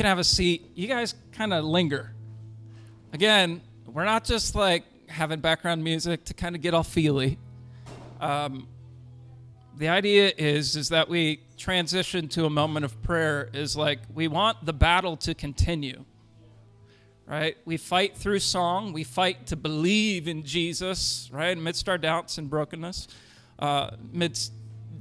[0.00, 0.70] Can have a seat.
[0.74, 2.14] You guys kind of linger.
[3.12, 7.36] Again, we're not just like having background music to kind of get all feely.
[8.18, 8.66] Um,
[9.76, 14.26] the idea is is that we transition to a moment of prayer is like we
[14.26, 16.02] want the battle to continue
[17.26, 22.38] right we fight through song we fight to believe in jesus right amidst our doubts
[22.38, 23.06] and brokenness
[23.58, 24.52] uh, amidst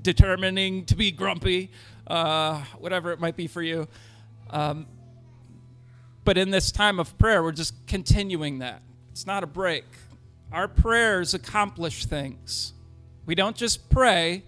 [0.01, 1.71] determining to be grumpy
[2.07, 3.87] uh, whatever it might be for you
[4.49, 4.87] um,
[6.23, 9.85] but in this time of prayer we're just continuing that it's not a break
[10.51, 12.73] our prayers accomplish things
[13.25, 14.43] we don't just pray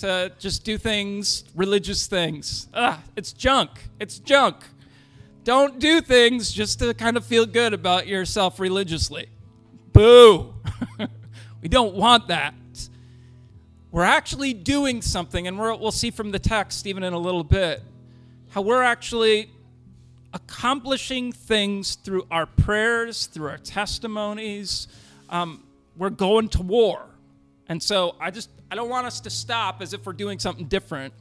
[0.00, 2.68] to just do things, religious things.
[2.74, 3.70] Ah, it's junk.
[3.98, 4.56] It's junk.
[5.44, 9.28] Don't do things just to kind of feel good about yourself religiously.
[9.92, 10.54] Boo.
[11.62, 12.54] we don't want that.
[13.90, 17.44] We're actually doing something, and we will see from the text even in a little
[17.44, 17.82] bit
[18.50, 19.50] how we're actually
[20.32, 24.88] accomplishing things through our prayers, through our testimonies.
[25.28, 25.64] Um,
[25.96, 27.06] we're going to war.
[27.68, 30.66] And so I just I don't want us to stop as if we're doing something
[30.66, 31.14] different.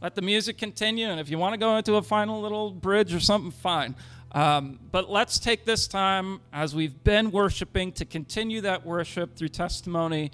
[0.00, 3.14] Let the music continue, and if you want to go into a final little bridge
[3.14, 3.94] or something, fine.
[4.32, 9.48] Um, but let's take this time as we've been worshiping to continue that worship through
[9.48, 10.32] testimony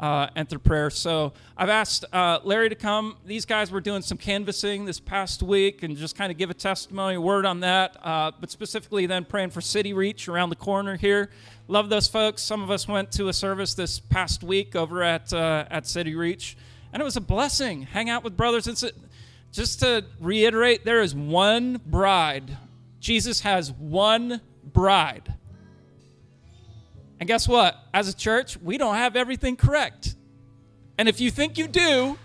[0.00, 0.28] uh,
[0.64, 0.90] prayer.
[0.90, 3.18] So I've asked uh, Larry to come.
[3.24, 6.54] These guys were doing some canvassing this past week and just kind of give a
[6.54, 10.56] testimony, a word on that, uh, but specifically then praying for City Reach around the
[10.56, 11.30] corner here.
[11.68, 12.42] Love those folks.
[12.42, 16.16] Some of us went to a service this past week over at uh, at City
[16.16, 16.56] Reach,
[16.92, 17.82] and it was a blessing.
[17.82, 18.76] Hang out with brothers and
[19.52, 22.56] just to reiterate, there is one bride.
[23.00, 25.34] Jesus has one bride.
[27.20, 27.78] And guess what?
[27.92, 30.16] As a church, we don't have everything correct.
[30.98, 32.18] And if you think you do,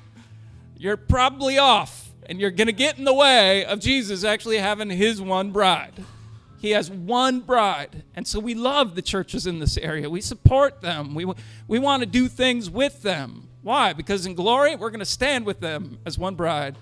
[0.78, 4.90] you're probably off, and you're going to get in the way of Jesus actually having
[4.90, 5.94] his one bride.
[6.58, 8.04] He has one bride.
[8.16, 10.10] And so we love the churches in this area.
[10.10, 11.14] We support them.
[11.14, 11.32] We,
[11.68, 13.50] we want to do things with them.
[13.62, 13.94] Why?
[13.94, 16.76] Because in glory, we're going to stand with them as one bride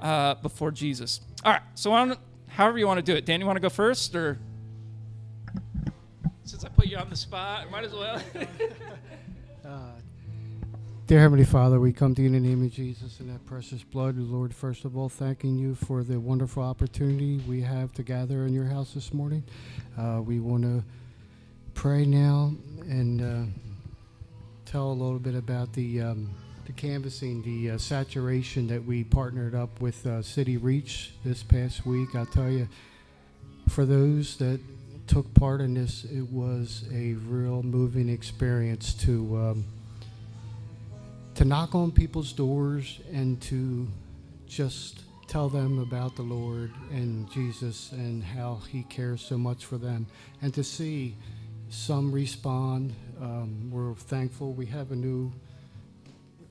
[0.00, 1.20] uh, before Jesus.
[1.44, 1.62] All right.
[1.74, 2.16] So,
[2.48, 3.24] however you want to do it.
[3.24, 4.14] Dan, you want to go first?
[4.14, 4.38] Or
[6.52, 8.20] since I put you on the spot, might as well.
[9.64, 9.92] uh,
[11.06, 13.82] Dear Heavenly Father, we come to you in the name of Jesus and that precious
[13.82, 14.18] blood.
[14.18, 18.52] Lord, first of all, thanking you for the wonderful opportunity we have to gather in
[18.52, 19.42] your house this morning.
[19.96, 20.84] Uh, we want to
[21.72, 22.52] pray now
[22.82, 23.50] and uh,
[24.66, 26.28] tell a little bit about the, um,
[26.66, 31.86] the canvassing, the uh, saturation that we partnered up with uh, City Reach this past
[31.86, 32.14] week.
[32.14, 32.68] I'll tell you,
[33.70, 34.60] for those that
[35.06, 39.36] took part in this, it was a real moving experience to.
[39.36, 39.64] Um,
[41.34, 43.88] to knock on people's doors and to
[44.46, 49.78] just tell them about the Lord and Jesus and how He cares so much for
[49.78, 50.06] them,
[50.42, 51.16] and to see
[51.70, 52.94] some respond.
[53.20, 55.32] Um, we're thankful we have a new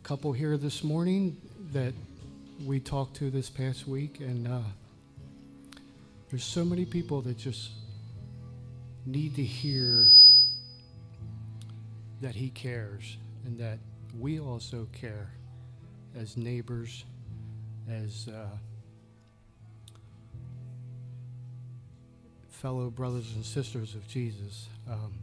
[0.01, 1.37] couple here this morning
[1.73, 1.93] that
[2.65, 4.59] we talked to this past week, and uh,
[6.31, 7.69] there's so many people that just
[9.05, 10.07] need to hear
[12.21, 13.79] that He cares and that
[14.19, 15.31] we also care
[16.15, 17.05] as neighbors,
[17.89, 18.47] as uh,
[22.49, 24.67] fellow brothers and sisters of Jesus.
[24.89, 25.13] Um,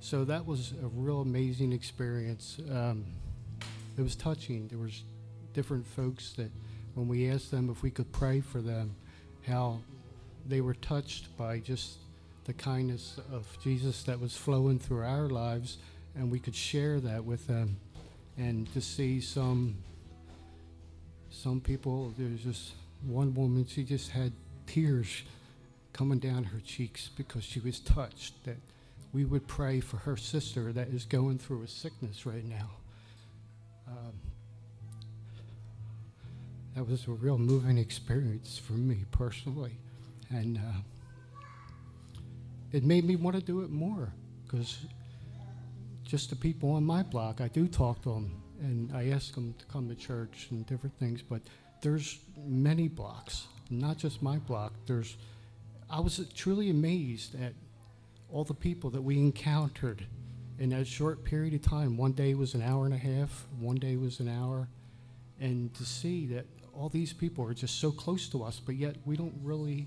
[0.00, 2.58] so that was a real amazing experience.
[2.70, 3.04] Um,
[3.98, 4.68] it was touching.
[4.68, 5.02] There was
[5.52, 6.50] different folks that,
[6.94, 8.94] when we asked them if we could pray for them,
[9.46, 9.78] how
[10.46, 11.98] they were touched by just
[12.44, 15.78] the kindness of Jesus that was flowing through our lives,
[16.14, 17.76] and we could share that with them
[18.36, 19.76] and to see some
[21.30, 22.72] some people there's just
[23.06, 24.32] one woman she just had
[24.66, 25.22] tears
[25.92, 28.56] coming down her cheeks because she was touched that
[29.12, 32.70] we would pray for her sister that is going through a sickness right now.
[33.86, 34.12] Um,
[36.74, 39.78] that was a real moving experience for me personally.
[40.30, 40.80] And uh,
[42.74, 44.12] it made me want to do it more
[44.42, 44.78] because
[46.02, 47.40] just the people on my block.
[47.40, 50.98] I do talk to them, and I ask them to come to church and different
[50.98, 51.22] things.
[51.22, 51.42] But
[51.82, 54.72] there's many blocks, not just my block.
[54.86, 55.16] There's,
[55.88, 57.52] I was truly amazed at
[58.28, 60.04] all the people that we encountered
[60.58, 61.96] in that short period of time.
[61.96, 63.46] One day was an hour and a half.
[63.60, 64.66] One day was an hour,
[65.40, 68.96] and to see that all these people are just so close to us, but yet
[69.04, 69.86] we don't really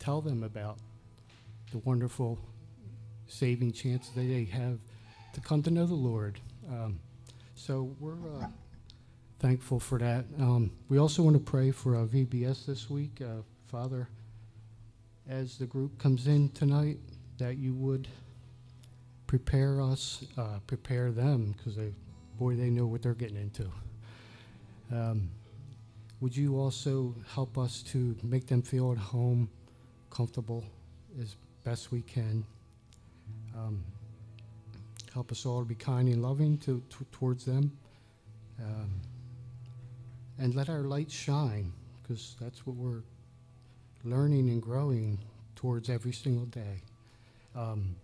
[0.00, 0.78] tell them about
[1.70, 2.38] the wonderful
[3.26, 4.78] saving chance that they have
[5.32, 6.40] to come to know the Lord.
[6.68, 7.00] Um,
[7.54, 8.46] so we're uh,
[9.38, 10.24] thankful for that.
[10.38, 13.20] Um, we also want to pray for uh, VBS this week.
[13.20, 14.08] Uh, Father,
[15.28, 16.98] as the group comes in tonight,
[17.38, 18.08] that you would
[19.26, 21.92] prepare us, uh, prepare them, because they,
[22.38, 23.70] boy, they know what they're getting into.
[24.92, 25.30] Um,
[26.20, 29.48] would you also help us to make them feel at home,
[30.10, 30.64] comfortable
[31.20, 32.44] as best we can?
[33.56, 33.84] Um,
[35.12, 37.72] help us all to be kind and loving to, to towards them.
[38.60, 39.00] Um,
[40.38, 41.72] and let our light shine,
[42.02, 43.02] because that's what we're
[44.04, 45.18] learning and growing
[45.54, 46.82] towards every single day.
[47.54, 47.94] Um,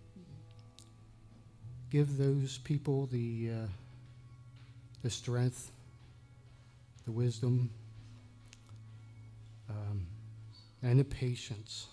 [1.90, 3.66] give those people the uh,
[5.02, 5.70] the strength,
[7.04, 7.70] the wisdom,
[9.70, 10.06] um,
[10.82, 11.86] and the patience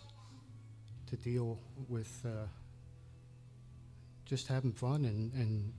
[1.14, 2.48] to deal with uh,
[4.26, 5.72] just having fun, and, and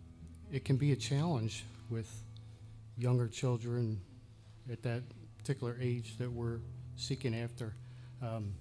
[0.52, 2.08] it can be a challenge with
[2.96, 4.00] younger children
[4.70, 5.02] at that
[5.36, 6.60] particular age that we're
[6.94, 7.74] seeking after.
[8.22, 8.54] Um,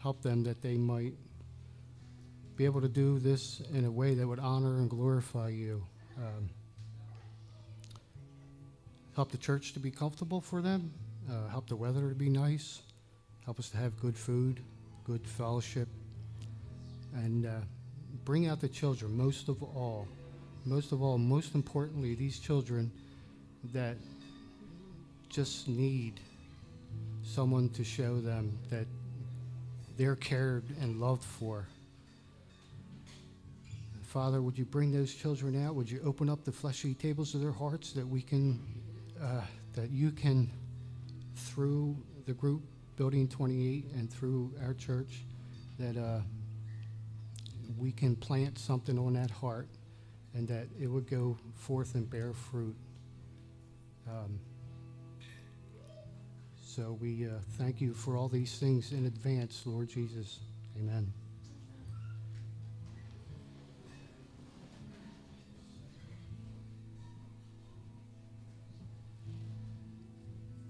[0.00, 1.12] help them that they might
[2.56, 5.84] be able to do this in a way that would honor and glorify you.
[6.16, 6.48] Um,
[9.14, 10.94] help the church to be comfortable for them.
[11.30, 12.80] Uh, help the weather to be nice.
[13.44, 14.60] Help us to have good food,
[15.04, 15.88] good fellowship,
[17.14, 17.50] and uh,
[18.24, 20.06] bring out the children most of all.
[20.64, 22.90] Most of all, most importantly, these children
[23.72, 23.96] that
[25.28, 26.20] just need
[27.22, 28.86] someone to show them that
[29.96, 31.66] they're cared and loved for.
[34.02, 35.74] Father, would you bring those children out?
[35.74, 38.60] Would you open up the fleshy tables of their hearts that we can,
[39.22, 39.42] uh,
[39.74, 40.50] that you can,
[41.34, 42.62] through the group
[42.96, 45.24] Building 28 and through our church,
[45.78, 46.20] that uh,
[47.78, 49.68] we can plant something on that heart
[50.34, 52.76] and that it would go forth and bear fruit.
[54.08, 54.38] Um,
[56.60, 60.40] so we uh, thank you for all these things in advance, Lord Jesus.
[60.78, 61.12] Amen.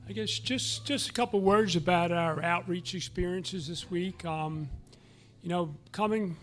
[0.08, 4.25] I guess just just a couple words about our outreach experiences this week.
[4.25, 4.69] Um,
[5.42, 6.37] you know, coming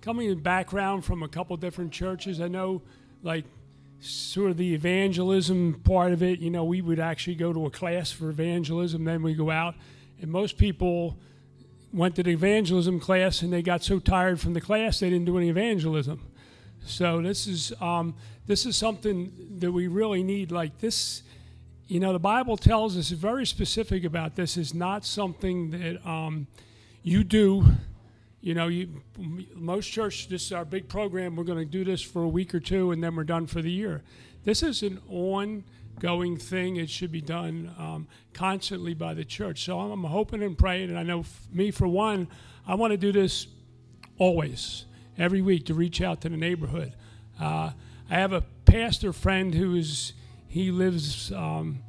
[0.00, 2.82] coming in background from a couple different churches, I know
[3.22, 3.44] like
[4.00, 6.38] sort of the evangelism part of it.
[6.38, 9.74] You know, we would actually go to a class for evangelism, then we go out,
[10.20, 11.16] and most people
[11.92, 15.24] went to the evangelism class and they got so tired from the class they didn't
[15.24, 16.24] do any evangelism.
[16.84, 18.14] So this is um,
[18.46, 20.50] this is something that we really need.
[20.50, 21.22] Like this
[21.90, 24.56] you know, the Bible tells us very specific about this.
[24.56, 26.46] is not something that um,
[27.02, 27.64] you do.
[28.42, 29.02] You know, you,
[29.54, 31.36] most church, this is our big program.
[31.36, 33.60] We're going to do this for a week or two, and then we're done for
[33.60, 34.02] the year.
[34.44, 36.76] This is an ongoing thing.
[36.76, 39.64] It should be done um, constantly by the church.
[39.64, 42.28] So I'm, I'm hoping and praying, and I know f- me for one,
[42.66, 43.46] I want to do this
[44.16, 44.86] always,
[45.18, 46.94] every week, to reach out to the neighborhood.
[47.38, 47.72] Uh,
[48.08, 50.14] I have a pastor friend who is
[50.48, 51.80] he lives um,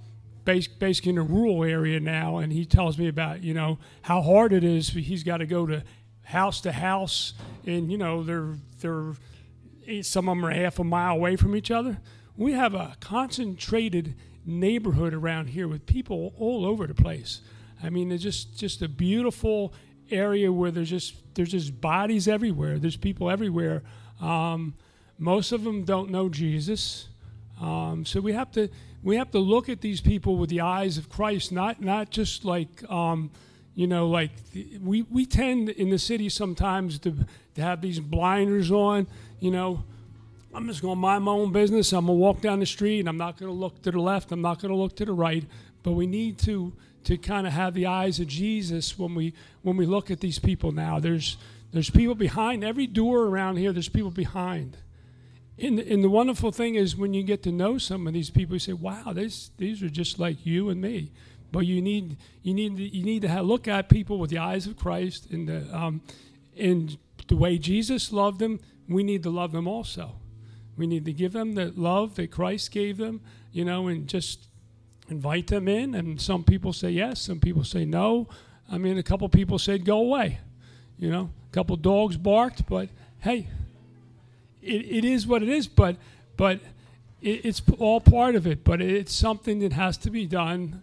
[0.46, 4.52] basically in a rural area now, and he tells me about you know how hard
[4.52, 4.90] it is.
[4.90, 5.84] He's got to go to
[6.24, 7.34] house to house,
[7.66, 9.14] and you know they're they're
[10.04, 12.00] some of them are half a mile away from each other.
[12.38, 17.42] We have a concentrated neighborhood around here with people all over the place.
[17.84, 19.74] I mean, it's just just a beautiful
[20.10, 22.80] area where there's just there's just bodies everywhere.
[22.80, 23.84] There's people everywhere.
[24.20, 24.76] Um,
[25.18, 27.08] most of them don't know Jesus.
[27.60, 28.70] Um, so we have to
[29.04, 32.46] we have to look at these people with the eyes of Christ, not not just
[32.46, 33.32] like um,
[33.76, 34.32] you know, like
[34.82, 37.16] we we tend in the city sometimes to
[37.56, 39.08] to have these blinders on.
[39.40, 39.84] You know,
[40.54, 41.94] I'm just going to mind my own business.
[41.94, 44.00] I'm going to walk down the street, and I'm not going to look to the
[44.00, 44.32] left.
[44.32, 45.46] I'm not going to look to the right.
[45.84, 46.74] But we need to
[47.06, 50.40] to kind of have the eyes of Jesus when we when we look at these
[50.40, 51.00] people now.
[51.00, 51.38] There's
[51.72, 53.72] there's people behind every door around here.
[53.72, 54.78] There's people behind.
[55.58, 58.56] And, and the wonderful thing is when you get to know some of these people,
[58.56, 61.12] you say, "Wow, these these are just like you and me."
[61.52, 64.38] But you need you need to, you need to have, look at people with the
[64.38, 66.02] eyes of Christ and the um,
[66.58, 68.60] and the way Jesus loved them.
[68.88, 70.16] We need to love them also.
[70.78, 74.48] We need to give them the love that Christ gave them, you know, and just
[75.10, 75.94] invite them in.
[75.94, 78.28] And some people say yes, some people say no.
[78.72, 80.40] I mean, a couple people said go away.
[80.98, 82.90] You know, a couple dogs barked, but
[83.20, 83.48] hey,
[84.62, 85.98] it, it is what it is, but
[86.38, 86.62] but
[87.22, 88.64] it, it's all part of it.
[88.64, 90.82] But it's something that has to be done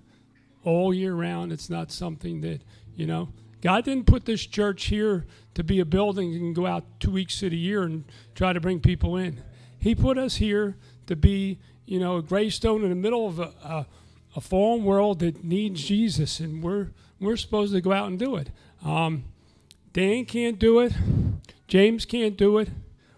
[0.69, 1.53] all year round.
[1.53, 2.61] It's not something that
[2.95, 3.31] you know.
[3.61, 7.43] God didn't put this church here to be a building and go out two weeks
[7.43, 8.05] of the year and
[8.37, 9.43] try to bring people in.
[9.81, 10.77] He put us here
[11.09, 13.87] to be, you know, a gravestone in the middle of a, a,
[14.37, 18.37] a fallen world that needs Jesus, and we're we're supposed to go out and do
[18.37, 18.51] it.
[18.85, 19.25] Um,
[19.93, 20.93] Dan can't do it.
[21.67, 22.69] James can't do it.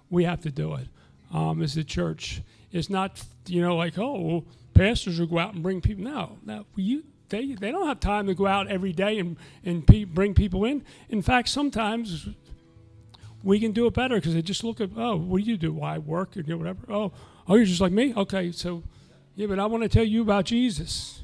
[0.09, 0.89] We have to do it
[1.33, 2.43] um, as the church.
[2.73, 6.05] It's not, you know, like, oh, pastors will go out and bring people.
[6.05, 9.87] No, no, you, they, they don't have time to go out every day and, and
[9.87, 10.85] pe- bring people in.
[11.09, 12.29] In fact, sometimes
[13.43, 15.73] we can do it better because they just look at, oh, what do you do?
[15.73, 16.81] Why work or do whatever?
[16.89, 17.13] Oh,
[17.49, 18.13] oh, you're just like me?
[18.15, 18.83] Okay, so,
[19.35, 21.23] yeah, but I want to tell you about Jesus.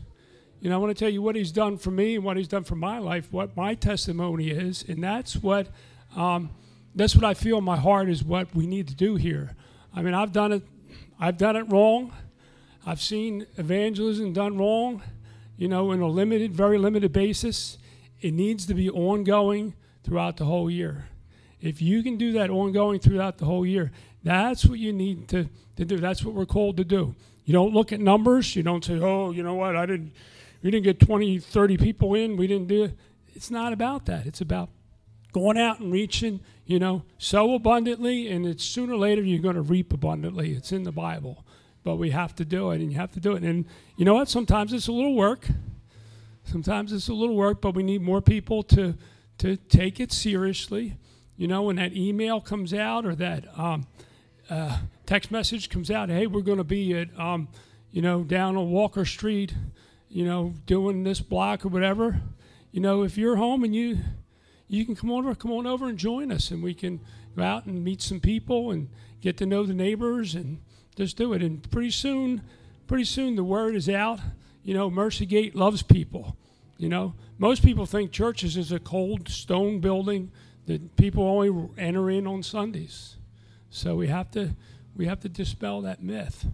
[0.61, 2.49] You know, I want to tell you what he's done for me and what he's
[2.49, 5.69] done for my life, what my testimony is, and that's what
[6.17, 6.51] um,
[6.95, 9.55] that's what I feel in my heart is what we need to do here.
[9.95, 10.63] I mean, I've done it,
[11.21, 12.13] I've done it wrong.
[12.87, 15.03] I've seen evangelism done wrong,
[15.57, 17.79] you know, in a limited, very limited basis.
[18.21, 21.09] It needs to be ongoing throughout the whole year.
[21.61, 25.49] If you can do that ongoing throughout the whole year, that's what you need to,
[25.77, 25.99] to do.
[25.99, 27.15] That's what we're called to do.
[27.45, 28.57] You don't look at numbers.
[28.57, 30.13] You don't say, oh, you know what, I didn't
[30.67, 32.37] we didn't get 20, 30 people in.
[32.37, 32.99] We didn't do it.
[33.37, 34.27] It's not about that.
[34.27, 34.69] It's about
[35.33, 39.55] going out and reaching, you know, sow abundantly, and it's sooner or later you're going
[39.55, 40.55] to reap abundantly.
[40.55, 41.45] It's in the Bible.
[41.87, 43.43] But we have to do it, and you have to do it.
[43.43, 43.65] And
[43.97, 44.29] you know what?
[44.29, 45.47] Sometimes it's a little work.
[46.45, 48.95] Sometimes it's a little work, but we need more people to,
[49.39, 50.97] to take it seriously.
[51.37, 53.87] You know, when that email comes out or that um,
[54.51, 57.49] uh, text message comes out, hey, we're going to be at, um,
[57.91, 59.55] you know, down on Walker Street
[60.09, 62.21] you know, doing this block or whatever,
[62.73, 63.99] you know, if you're home and you
[64.69, 67.01] you can come over, come on over and join us, and we can
[67.37, 68.89] go out and meet some people and
[69.21, 70.61] get to know the neighbors and
[70.97, 71.43] just do it.
[71.43, 72.43] And pretty soon,
[72.87, 74.19] pretty soon the word is out.
[74.65, 76.37] You know, Mercy Gate loves people.
[76.79, 80.31] You know, most people think churches is a cold stone building
[80.67, 83.17] that people only enter in on Sundays.
[83.71, 84.57] So we have to
[84.97, 86.47] we have to dispel that myth.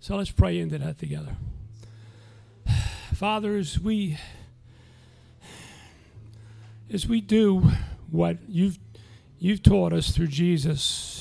[0.00, 1.36] So let's pray into that together.
[3.14, 4.18] Father, as we
[6.90, 7.70] as we do
[8.10, 8.78] what you've
[9.38, 11.17] you've taught us through Jesus,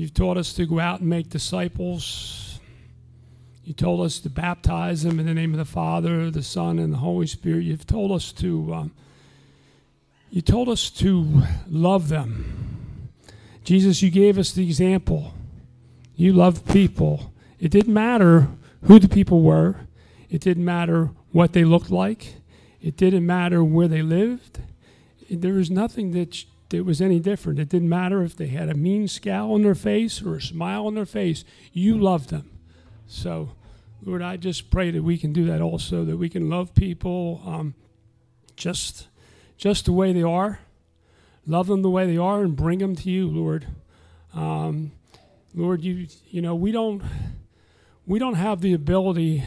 [0.00, 2.58] you've taught us to go out and make disciples.
[3.64, 6.92] You told us to baptize them in the name of the Father, the Son, and
[6.92, 7.64] the Holy Spirit.
[7.64, 8.92] You've told us to um,
[10.30, 13.10] you told us to love them.
[13.62, 15.34] Jesus, you gave us the example.
[16.16, 17.32] You loved people.
[17.58, 18.48] It didn't matter
[18.84, 19.76] who the people were.
[20.30, 22.36] It didn't matter what they looked like.
[22.80, 24.60] It didn't matter where they lived.
[25.28, 27.58] There was nothing that, that was any different.
[27.58, 30.86] It didn't matter if they had a mean scowl on their face or a smile
[30.86, 31.44] on their face.
[31.72, 32.50] You loved them.
[33.06, 33.50] So,
[34.02, 37.42] Lord, I just pray that we can do that also, that we can love people
[37.44, 37.74] um,
[38.56, 39.08] just,
[39.56, 40.60] just the way they are,
[41.46, 43.66] love them the way they are, and bring them to you, Lord.
[44.32, 44.92] Um,
[45.54, 47.02] Lord, you you know we don't
[48.06, 49.44] we don't have the ability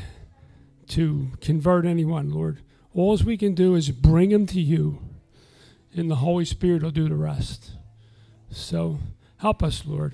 [0.89, 2.59] to convert anyone, Lord.
[2.93, 5.01] All we can do is bring them to you,
[5.95, 7.71] and the Holy Spirit will do the rest.
[8.49, 8.99] So
[9.37, 10.13] help us, Lord.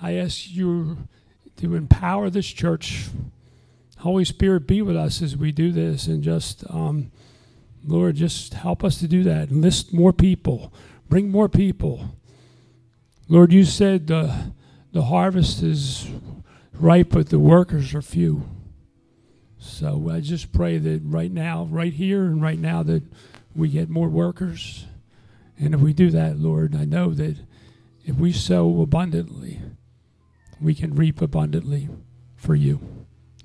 [0.00, 1.08] I ask you
[1.56, 3.08] to empower this church.
[3.98, 7.12] Holy Spirit, be with us as we do this, and just, um,
[7.84, 9.50] Lord, just help us to do that.
[9.50, 10.72] Enlist more people,
[11.08, 12.16] bring more people.
[13.28, 14.52] Lord, you said the,
[14.92, 16.08] the harvest is
[16.72, 18.42] ripe, but the workers are few.
[19.58, 23.04] So I just pray that right now, right here and right now, that
[23.54, 24.86] we get more workers.
[25.62, 27.36] And if we do that, Lord, I know that
[28.04, 29.60] if we sow abundantly,
[30.60, 31.88] we can reap abundantly
[32.34, 32.80] for you.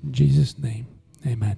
[0.02, 0.88] In Jesus' name,
[1.24, 1.56] amen.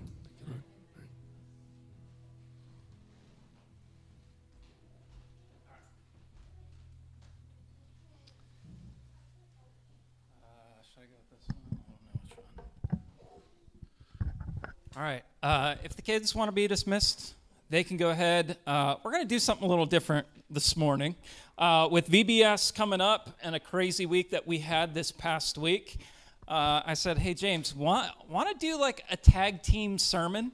[14.95, 15.23] All right.
[15.43, 17.33] Uh, if the kids want to be dismissed,
[17.71, 18.59] they can go ahead.
[18.67, 21.15] Uh, we're going to do something a little different this morning.
[21.57, 25.99] Uh, with VBS coming up and a crazy week that we had this past week,
[26.49, 30.51] uh, I said, "Hey James, want want to do like a tag team sermon?"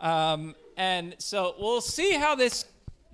[0.00, 2.64] Um, and so we'll see how this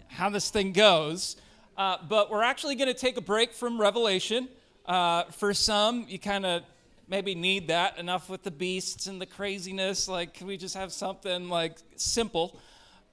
[0.09, 1.37] how this thing goes.
[1.77, 4.49] Uh, but we're actually going to take a break from Revelation.
[4.85, 6.63] Uh, for some, you kind of
[7.09, 10.07] maybe need that enough with the beasts and the craziness.
[10.07, 12.61] Like, can we just have something like simple?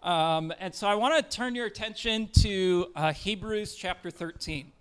[0.04, 4.72] Um, and so I want to turn your attention to uh, Hebrews chapter 13.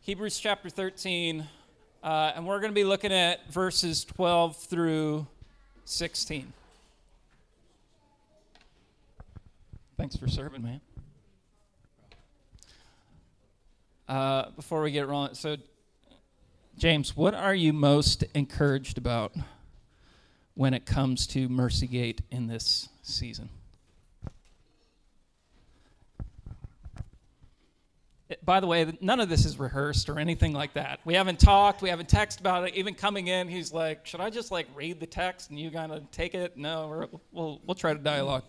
[0.00, 1.46] Hebrews chapter 13,
[2.02, 5.26] uh, and we're going to be looking at verses 12 through
[5.84, 6.50] 16.
[9.98, 10.80] Thanks for serving, man.
[14.08, 15.58] Uh, before we get rolling, so
[16.78, 19.34] James, what are you most encouraged about
[20.54, 23.50] when it comes to Mercy Gate in this season?
[28.44, 31.00] By the way, none of this is rehearsed or anything like that.
[31.04, 32.74] We haven't talked, we haven't texted about it.
[32.74, 36.10] Even coming in, he's like, "Should I just like read the text and you of
[36.10, 38.44] take it?" No, we're, we'll we'll try to dialogue.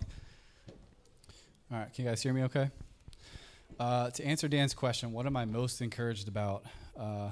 [1.71, 2.69] All right, can you guys hear me okay?
[3.79, 6.65] Uh, to answer Dan's question, what am I most encouraged about?
[6.99, 7.29] Uh,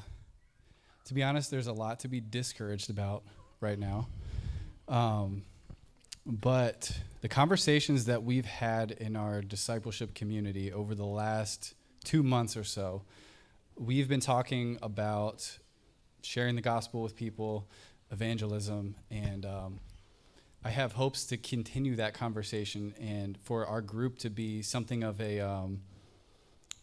[1.06, 3.24] to be honest, there's a lot to be discouraged about
[3.60, 4.08] right now.
[4.88, 5.44] Um,
[6.26, 11.74] but the conversations that we've had in our discipleship community over the last
[12.08, 13.02] two months or so,
[13.76, 15.58] we've been talking about
[16.22, 17.68] sharing the gospel with people,
[18.12, 19.82] evangelism, and um,
[20.64, 25.20] I have hopes to continue that conversation and for our group to be something of
[25.20, 25.82] a um,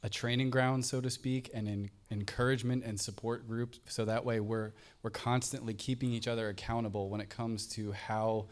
[0.03, 3.77] a training ground, so to speak, and an encouragement and support group.
[3.89, 8.49] So that way, we're we're constantly keeping each other accountable when it comes to how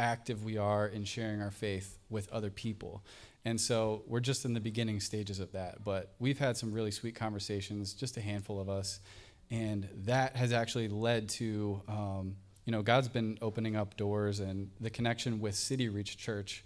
[0.00, 3.04] active we are in sharing our faith with other people.
[3.46, 5.84] And so we're just in the beginning stages of that.
[5.84, 8.98] But we've had some really sweet conversations, just a handful of us,
[9.52, 11.80] and that has actually led to.
[11.86, 12.34] Um,
[12.64, 16.64] you know, God's been opening up doors, and the connection with City Reach Church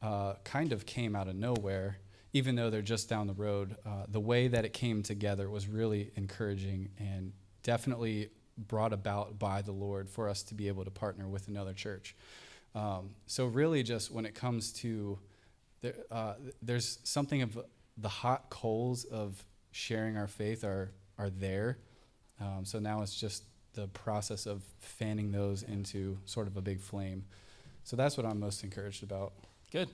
[0.00, 1.98] uh, kind of came out of nowhere,
[2.32, 3.74] even though they're just down the road.
[3.84, 7.32] Uh, the way that it came together was really encouraging and
[7.64, 11.72] definitely brought about by the Lord for us to be able to partner with another
[11.72, 12.14] church.
[12.76, 15.18] Um, so, really, just when it comes to
[15.82, 17.58] there, uh, there's something of
[17.98, 21.78] the hot coals of sharing our faith are are there.
[22.40, 26.80] Um, so now it's just the process of fanning those into sort of a big
[26.80, 27.24] flame.
[27.84, 29.32] So that's what I'm most encouraged about.
[29.70, 29.88] Good,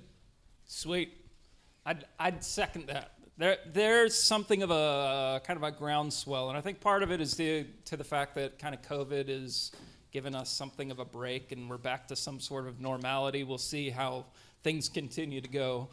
[0.67, 1.13] sweet.
[1.85, 3.13] I'd I'd second that.
[3.37, 7.21] There there's something of a kind of a groundswell, and I think part of it
[7.21, 9.73] is due to the fact that kind of COVID is
[10.11, 13.45] given us something of a break, and we're back to some sort of normality.
[13.45, 14.27] We'll see how
[14.69, 15.89] things continue to go.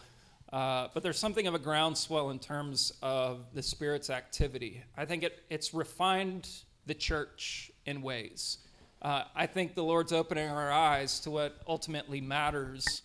[0.52, 4.84] Uh, but there's something of a groundswell in terms of the Spirit's activity.
[4.98, 6.50] I think it, it's refined
[6.86, 8.58] the church in ways.
[9.02, 13.02] Uh, I think the Lord's opening our eyes to what ultimately matters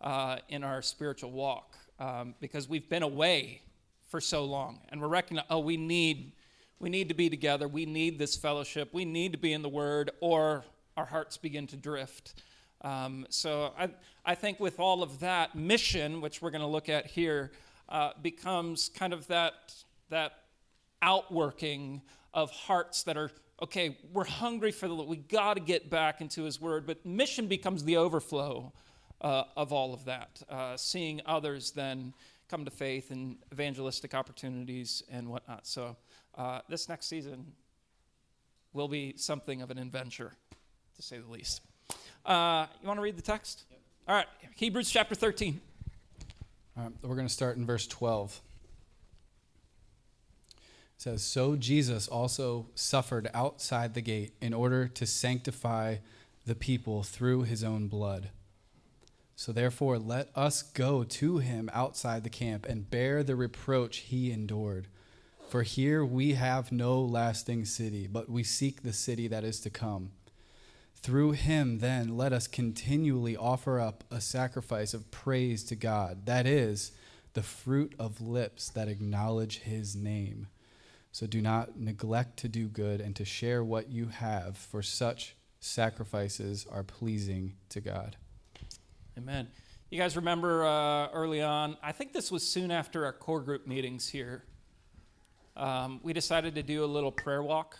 [0.00, 3.62] uh, in our spiritual walk um, because we've been away
[4.08, 6.32] for so long and we're recognizing, oh, we need,
[6.80, 7.68] we need to be together.
[7.68, 8.88] We need this fellowship.
[8.92, 10.64] We need to be in the Word or
[10.96, 12.42] our hearts begin to drift.
[12.82, 13.88] Um, so I,
[14.24, 17.52] I think with all of that, mission, which we're going to look at here,
[17.88, 19.74] uh, becomes kind of that,
[20.10, 20.32] that
[21.00, 22.02] outworking
[22.34, 23.30] of hearts that are
[23.62, 26.86] okay we're hungry for the we got to get back into his word.
[26.86, 28.72] But mission becomes the overflow
[29.20, 32.14] uh, of all of that uh, seeing others then
[32.48, 35.66] come to faith and evangelistic opportunities and whatnot.
[35.66, 35.96] So
[36.36, 37.52] uh, this next season
[38.72, 40.32] will be something of an adventure
[40.96, 41.62] to say the least
[42.26, 43.80] uh, you want to read the text yep.
[44.08, 45.60] all right hebrews chapter 13
[46.76, 48.40] all right we're going to start in verse 12
[50.96, 55.96] It says, So Jesus also suffered outside the gate in order to sanctify
[56.46, 58.30] the people through his own blood.
[59.34, 64.30] So therefore, let us go to him outside the camp and bear the reproach he
[64.30, 64.86] endured.
[65.48, 69.70] For here we have no lasting city, but we seek the city that is to
[69.70, 70.12] come.
[71.02, 76.46] Through him, then, let us continually offer up a sacrifice of praise to God, that
[76.46, 76.92] is,
[77.32, 80.46] the fruit of lips that acknowledge his name.
[81.10, 85.34] So do not neglect to do good and to share what you have, for such
[85.58, 88.16] sacrifices are pleasing to God.
[89.18, 89.48] Amen.
[89.90, 93.66] You guys remember uh, early on, I think this was soon after our core group
[93.66, 94.44] meetings here,
[95.56, 97.78] um, we decided to do a little prayer walk.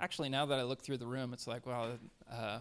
[0.00, 1.90] Actually, now that I look through the room, it's like, wow,
[2.32, 2.58] uh,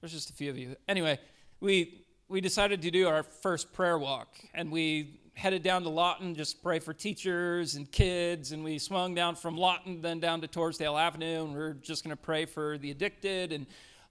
[0.00, 0.76] there's just a few of you.
[0.88, 1.20] Anyway,
[1.60, 6.34] we, we decided to do our first prayer walk, and we headed down to Lawton
[6.34, 10.48] just pray for teachers and kids, and we swung down from Lawton then down to
[10.48, 13.52] Torresdale Avenue, and we are just going to pray for the addicted.
[13.52, 13.66] And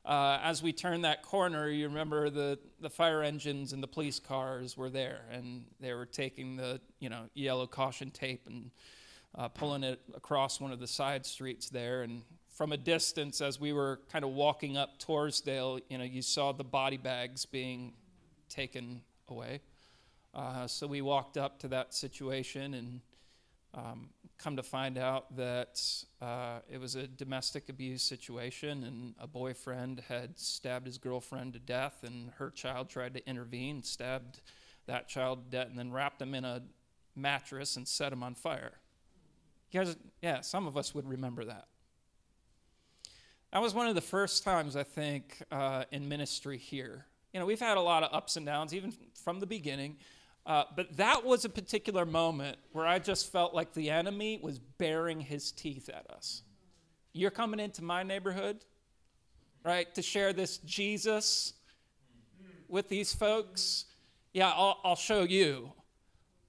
[0.05, 4.19] uh, as we turned that corner, you remember the, the fire engines and the police
[4.19, 8.69] cars were there, and they were taking the you know yellow caution tape and
[9.35, 12.03] uh, pulling it across one of the side streets there.
[12.03, 12.21] And
[12.59, 16.51] from a distance, as we were kind of walking up Torresdale, you know, you saw
[16.51, 17.93] the body bags being
[18.49, 19.61] taken away.
[20.33, 23.01] Uh, so we walked up to that situation and
[23.73, 25.81] um, come to find out that
[26.21, 31.59] uh, it was a domestic abuse situation and a boyfriend had stabbed his girlfriend to
[31.59, 34.41] death and her child tried to intervene, stabbed
[34.85, 36.61] that child to death, and then wrapped him in a
[37.15, 38.73] mattress and set him on fire.
[39.71, 41.69] You guys, yeah, some of us would remember that.
[43.51, 47.05] That was one of the first times, I think, uh, in ministry here.
[47.33, 49.97] You know, we've had a lot of ups and downs, even from the beginning.
[50.45, 54.59] Uh, but that was a particular moment where I just felt like the enemy was
[54.59, 56.43] baring his teeth at us.
[57.13, 58.57] You're coming into my neighborhood,
[59.63, 61.53] right, to share this Jesus
[62.67, 63.85] with these folks.
[64.33, 65.73] Yeah, I'll, I'll show you.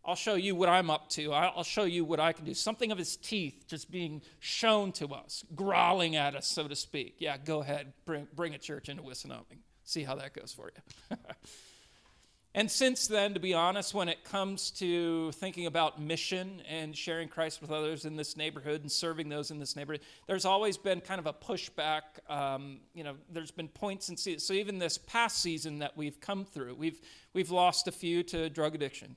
[0.05, 1.33] I'll show you what I'm up to.
[1.33, 2.55] I'll show you what I can do.
[2.55, 7.17] Something of his teeth just being shown to us, growling at us, so to speak.
[7.19, 9.59] Yeah, go ahead, bring, bring a church into Wissinoming.
[9.85, 10.71] See how that goes for
[11.11, 11.17] you.
[12.55, 17.29] and since then, to be honest, when it comes to thinking about mission and sharing
[17.29, 21.03] Christ with others in this neighborhood and serving those in this neighborhood, there's always been
[21.03, 22.03] kind of a pushback.
[22.31, 24.41] Um, you know, there's been points in season.
[24.41, 27.03] So even this past season that we've come through, we've
[27.35, 29.17] we've lost a few to drug addiction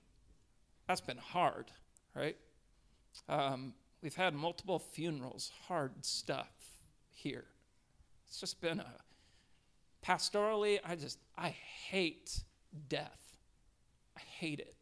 [0.87, 1.71] that's been hard,
[2.15, 2.37] right?
[3.29, 6.51] Um, we've had multiple funerals, hard stuff
[7.09, 7.45] here.
[8.27, 8.93] It's just been a
[10.05, 12.43] pastorally, I just, I hate
[12.89, 13.37] death.
[14.17, 14.75] I hate it.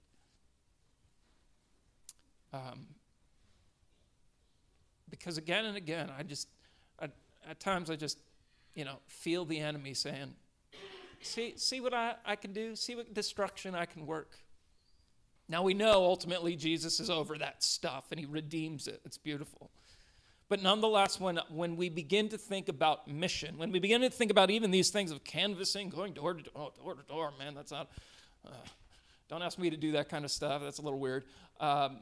[2.54, 2.88] Um,
[5.10, 6.48] because again and again, I just,
[7.00, 7.08] I,
[7.50, 8.18] at times I just,
[8.74, 10.34] you know, feel the enemy saying,
[11.22, 14.38] see, see what I, I can do, see what destruction I can work.
[15.52, 19.02] Now we know ultimately Jesus is over that stuff and he redeems it.
[19.04, 19.70] It's beautiful.
[20.48, 24.32] But nonetheless, when, when we begin to think about mission, when we begin to think
[24.32, 27.72] about even these things of canvassing, going door to door, door to door, man, that's
[27.72, 27.90] not,
[28.46, 28.52] uh,
[29.28, 30.62] don't ask me to do that kind of stuff.
[30.64, 31.26] That's a little weird.
[31.60, 31.98] Um,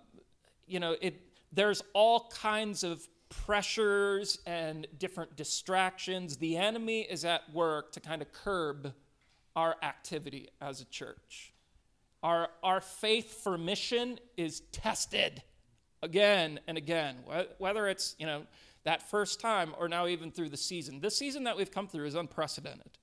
[0.68, 1.20] you know, it,
[1.52, 6.38] there's all kinds of pressures and different distractions.
[6.38, 8.94] The enemy is at work to kind of curb
[9.56, 11.54] our activity as a church.
[12.22, 15.42] Our, our faith for mission is tested
[16.02, 17.18] again and again,
[17.58, 18.44] whether it's, you know,
[18.84, 21.00] that first time or now even through the season.
[21.00, 22.98] This season that we've come through is unprecedented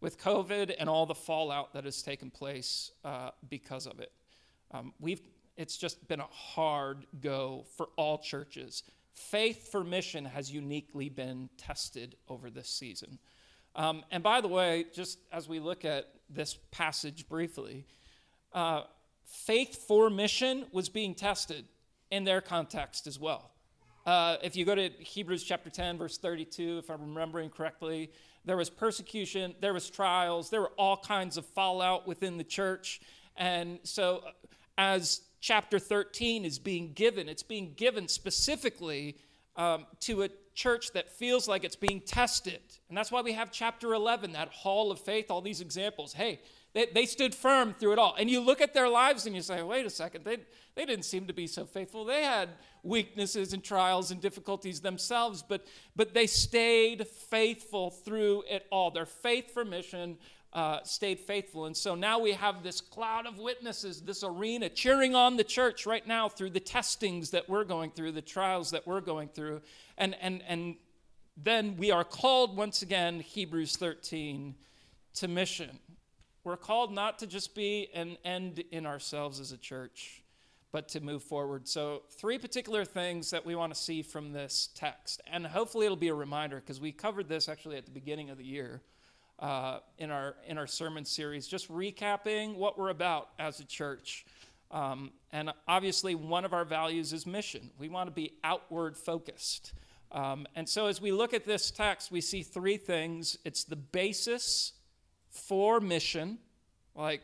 [0.00, 4.12] with COVID and all the fallout that has taken place uh, because of it.
[4.70, 5.20] Um, we've,
[5.56, 8.82] it's just been a hard go for all churches.
[9.12, 13.18] Faith for mission has uniquely been tested over this season.
[13.76, 17.86] Um, and by the way, just as we look at this passage briefly,
[18.52, 18.82] uh,
[19.24, 21.64] faith for mission was being tested
[22.10, 23.50] in their context as well.
[24.06, 28.10] Uh, if you go to Hebrews chapter 10, verse 32, if I'm remembering correctly,
[28.44, 33.00] there was persecution, there was trials, there were all kinds of fallout within the church.
[33.36, 34.30] And so, uh,
[34.78, 39.18] as chapter 13 is being given, it's being given specifically
[39.56, 42.60] um, to a church that feels like it's being tested.
[42.88, 46.14] And that's why we have chapter 11, that hall of faith, all these examples.
[46.14, 46.40] Hey,
[46.72, 48.14] they, they stood firm through it all.
[48.18, 50.38] And you look at their lives and you say, wait a second, they,
[50.76, 52.04] they didn't seem to be so faithful.
[52.04, 52.50] They had
[52.82, 58.90] weaknesses and trials and difficulties themselves, but, but they stayed faithful through it all.
[58.90, 60.16] Their faith for mission
[60.52, 61.66] uh, stayed faithful.
[61.66, 65.86] And so now we have this cloud of witnesses, this arena cheering on the church
[65.86, 69.60] right now through the testings that we're going through, the trials that we're going through.
[69.98, 70.76] And, and, and
[71.36, 74.54] then we are called once again, Hebrews 13,
[75.14, 75.78] to mission.
[76.42, 80.22] We're called not to just be an end in ourselves as a church,
[80.72, 81.68] but to move forward.
[81.68, 85.20] So, three particular things that we want to see from this text.
[85.30, 88.38] And hopefully, it'll be a reminder because we covered this actually at the beginning of
[88.38, 88.80] the year
[89.38, 94.24] uh, in, our, in our sermon series, just recapping what we're about as a church.
[94.70, 97.68] Um, and obviously, one of our values is mission.
[97.78, 99.74] We want to be outward focused.
[100.10, 103.76] Um, and so, as we look at this text, we see three things it's the
[103.76, 104.72] basis
[105.30, 106.38] for mission.
[106.94, 107.22] Like,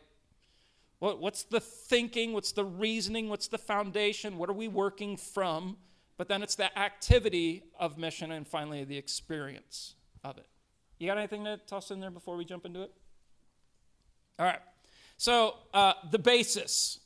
[0.98, 2.32] what, what's the thinking?
[2.32, 3.28] What's the reasoning?
[3.28, 4.38] What's the foundation?
[4.38, 5.76] What are we working from?
[6.16, 10.46] But then it's the activity of mission and finally the experience of it.
[10.98, 12.92] You got anything to toss in there before we jump into it?
[14.38, 14.60] All right.
[15.18, 17.00] So, uh, the basis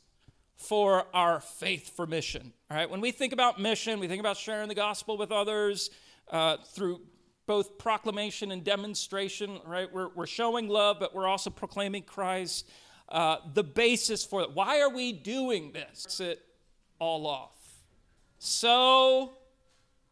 [0.56, 2.52] for our faith for mission.
[2.70, 2.88] All right.
[2.88, 5.90] When we think about mission, we think about sharing the gospel with others
[6.30, 7.00] uh, through
[7.50, 9.92] both proclamation and demonstration, right?
[9.92, 12.64] We're, we're showing love, but we're also proclaiming Christ.
[13.08, 14.52] Uh, the basis for it.
[14.52, 16.20] Why are we doing this?
[16.20, 16.40] It
[17.00, 17.58] all off.
[18.38, 19.32] So,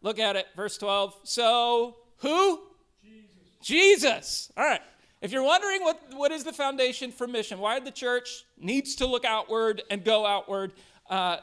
[0.03, 1.15] look at it, verse 12.
[1.23, 2.61] So, who?
[3.05, 3.31] Jesus.
[3.63, 4.53] Jesus.
[4.57, 4.83] All right.
[5.23, 9.07] If you're wondering what, what is the foundation for mission, why the church needs to
[9.07, 10.73] look outward and go outward,
[11.09, 11.37] uh,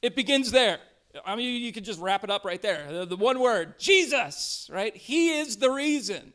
[0.00, 0.78] it begins there.
[1.24, 2.86] I mean, you could just wrap it up right there.
[2.90, 4.94] The, the one word, Jesus, right?
[4.96, 6.32] He is the reason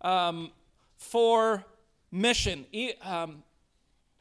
[0.00, 0.50] um,
[0.96, 1.64] for
[2.10, 2.66] mission.
[2.72, 3.42] E- um,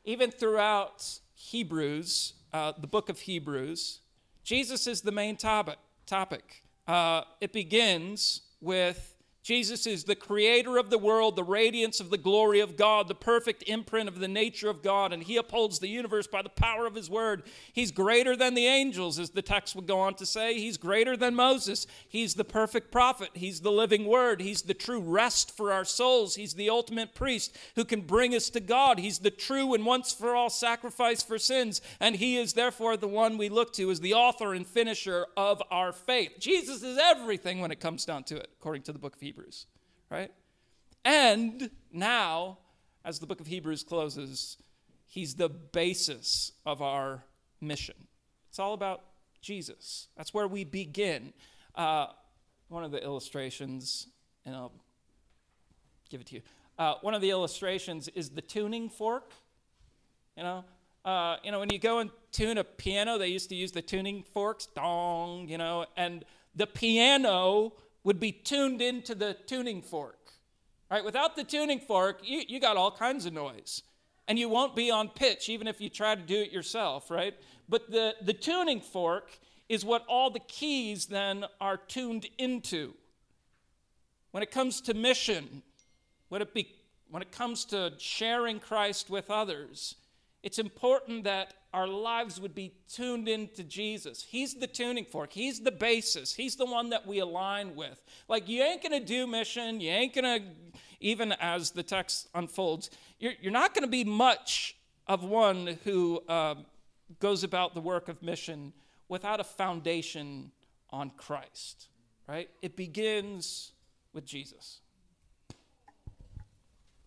[0.06, 4.00] even throughout Hebrews, uh, the book of Hebrews,
[4.44, 5.78] Jesus is the main topic.
[6.06, 6.64] topic.
[6.88, 9.17] Uh, it begins with
[9.48, 13.16] Jesus is the creator of the world, the radiance of the glory of God, the
[13.16, 16.86] perfect imprint of the nature of God, and he upholds the universe by the power
[16.86, 17.44] of his word.
[17.72, 20.56] He's greater than the angels, as the text would go on to say.
[20.56, 21.88] He's greater than Moses.
[22.10, 23.30] He's the perfect prophet.
[23.36, 24.42] He's the living word.
[24.42, 26.36] He's the true rest for our souls.
[26.36, 29.00] He's the ultimate priest who can bring us to God.
[29.00, 33.08] He's the true and once for all sacrifice for sins, and he is therefore the
[33.08, 36.34] one we look to as the author and finisher of our faith.
[36.38, 39.37] Jesus is everything when it comes down to it, according to the book of Hebrews.
[39.38, 39.68] Hebrews,
[40.10, 40.32] right?
[41.06, 42.58] And now,
[43.06, 44.58] as the book of Hebrews closes,
[45.06, 47.24] he's the basis of our
[47.62, 47.96] mission.
[48.50, 49.04] It's all about
[49.42, 50.08] Jesus.
[50.18, 51.34] That's where we begin.
[51.76, 52.08] Uh,
[52.70, 54.08] one of the illustrations,
[54.44, 54.74] and I'll
[56.10, 56.42] give it to you.
[56.80, 59.34] Uh, one of the illustrations is the tuning fork.
[60.36, 60.66] You know,
[61.06, 63.84] uh, you know, when you go and tune a piano, they used to use the
[63.84, 67.74] tuning forks, dong, you know, and the piano
[68.08, 70.32] would be tuned into the tuning fork.
[70.90, 71.04] Right?
[71.04, 73.84] Without the tuning fork, you, you got all kinds of noise.
[74.30, 77.34] And you won't be on pitch even if you try to do it yourself, right?
[77.68, 82.94] But the, the tuning fork is what all the keys then are tuned into.
[84.32, 85.62] When it comes to mission,
[86.30, 86.78] when it, be,
[87.12, 89.96] when it comes to sharing Christ with others,
[90.48, 94.24] it's important that our lives would be tuned into Jesus.
[94.24, 98.02] He's the tuning fork, He's the basis, He's the one that we align with.
[98.30, 100.40] Like, you ain't gonna do mission, you ain't gonna,
[101.02, 106.56] even as the text unfolds, you're, you're not gonna be much of one who uh,
[107.20, 108.72] goes about the work of mission
[109.10, 110.54] without a foundation
[110.92, 111.90] on Christ,
[112.26, 112.50] right?
[112.62, 113.74] It begins
[114.14, 114.80] with Jesus.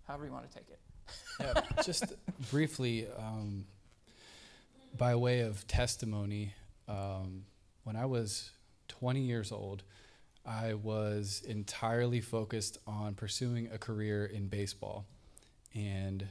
[0.06, 0.79] However, you want to take it.
[1.40, 2.12] Yeah, just
[2.50, 3.64] briefly, um,
[4.96, 6.54] by way of testimony,
[6.88, 7.44] um,
[7.84, 8.50] when I was
[8.88, 9.82] 20 years old,
[10.44, 15.06] I was entirely focused on pursuing a career in baseball.
[15.74, 16.26] And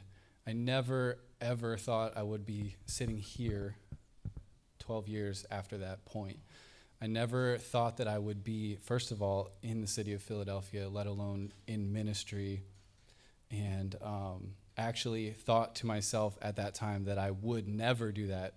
[0.48, 3.76] I never, ever thought I would be sitting here
[4.80, 6.40] 12 years after that point.
[7.02, 10.90] I never thought that I would be, first of all, in the city of Philadelphia,
[10.90, 12.64] let alone in ministry.
[13.52, 18.56] And um, actually thought to myself at that time that I would never do that,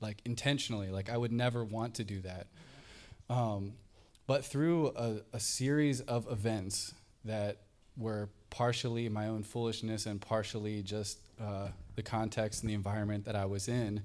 [0.00, 0.90] like intentionally.
[0.90, 2.46] Like I would never want to do that.
[3.28, 3.74] Um,
[4.26, 7.58] but through a, a series of events that
[7.96, 13.36] were partially my own foolishness and partially just uh, the context and the environment that
[13.36, 14.02] I was in,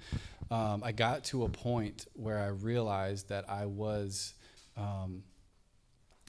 [0.52, 4.34] um, I got to a point where I realized that I was,
[4.78, 5.24] um,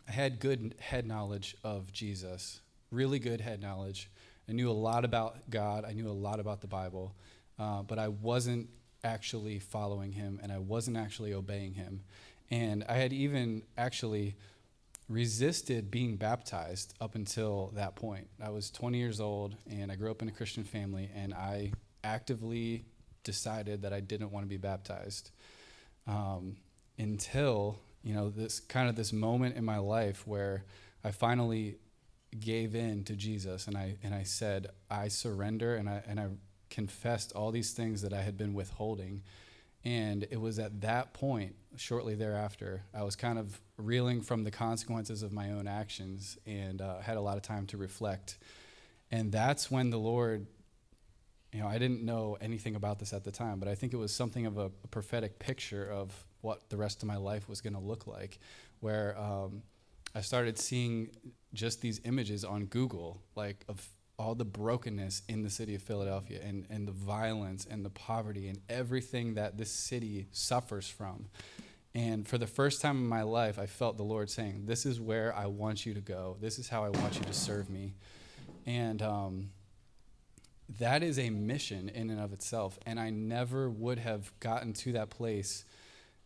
[0.08, 4.10] I had good head knowledge of Jesus, really good head knowledge,
[4.48, 7.14] I knew a lot about God, I knew a lot about the Bible,
[7.58, 8.68] uh, but I wasn't
[9.02, 12.02] actually following Him and I wasn't actually obeying Him.
[12.50, 14.36] And I had even actually
[15.08, 18.28] resisted being baptized up until that point.
[18.42, 21.72] I was 20 years old and I grew up in a Christian family, and I
[22.02, 22.84] actively
[23.24, 25.30] decided that I didn't want to be baptized
[26.06, 26.56] um,
[26.98, 30.64] until you know this kind of this moment in my life where
[31.02, 31.78] I finally
[32.40, 36.28] gave in to Jesus and I and I said I surrender and I and I
[36.70, 39.22] confessed all these things that I had been withholding.
[39.84, 44.50] And it was at that point shortly thereafter I was kind of reeling from the
[44.50, 48.38] consequences of my own actions and uh, had a lot of time to reflect.
[49.10, 50.46] And that's when the Lord
[51.52, 53.96] you know I didn't know anything about this at the time but I think it
[53.96, 57.60] was something of a, a prophetic picture of what the rest of my life was
[57.60, 58.38] going to look like
[58.80, 59.62] where um,
[60.16, 61.10] I started seeing
[61.52, 63.86] just these images on Google, like of
[64.18, 68.48] all the brokenness in the city of Philadelphia and, and the violence and the poverty
[68.48, 71.26] and everything that this city suffers from.
[71.94, 74.98] And for the first time in my life, I felt the Lord saying, This is
[74.98, 76.38] where I want you to go.
[76.40, 77.92] This is how I want you to serve me.
[78.64, 79.50] And um,
[80.78, 82.78] that is a mission in and of itself.
[82.86, 85.66] And I never would have gotten to that place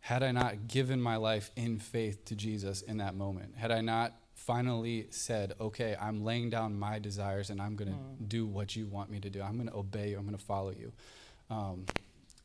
[0.01, 3.55] had I not given my life in faith to Jesus in that moment.
[3.55, 7.97] Had I not finally said, okay, I'm laying down my desires and I'm going to
[7.97, 8.27] mm.
[8.27, 9.41] do what you want me to do.
[9.41, 10.17] I'm going to obey you.
[10.17, 10.91] I'm going to follow you.
[11.51, 11.85] Um,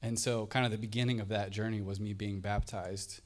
[0.02, 3.22] and so, kind of the beginning of that journey was me being baptized.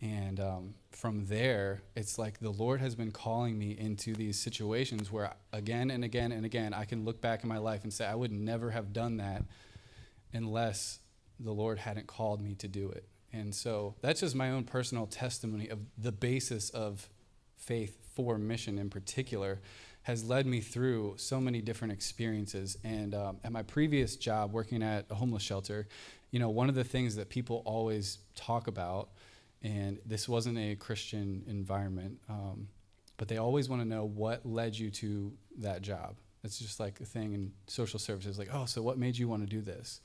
[0.00, 5.10] And um, from there, it's like the Lord has been calling me into these situations
[5.12, 8.06] where again and again and again, I can look back in my life and say,
[8.06, 9.44] I would never have done that
[10.32, 10.98] unless
[11.38, 13.04] the Lord hadn't called me to do it.
[13.32, 17.08] And so that's just my own personal testimony of the basis of
[17.56, 19.60] faith for mission in particular
[20.02, 22.78] has led me through so many different experiences.
[22.82, 25.86] And um, at my previous job, working at a homeless shelter,
[26.30, 29.10] you know, one of the things that people always talk about,
[29.62, 32.68] and this wasn't a Christian environment, um,
[33.18, 36.16] but they always want to know what led you to that job.
[36.42, 39.42] It's just like a thing in social services, like, oh, so what made you want
[39.42, 40.00] to do this?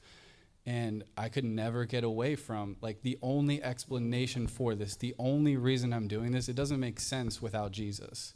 [0.66, 5.58] And I could never get away from like the only explanation for this, the only
[5.58, 8.34] reason I'm doing this, it doesn't make sense without Jesus.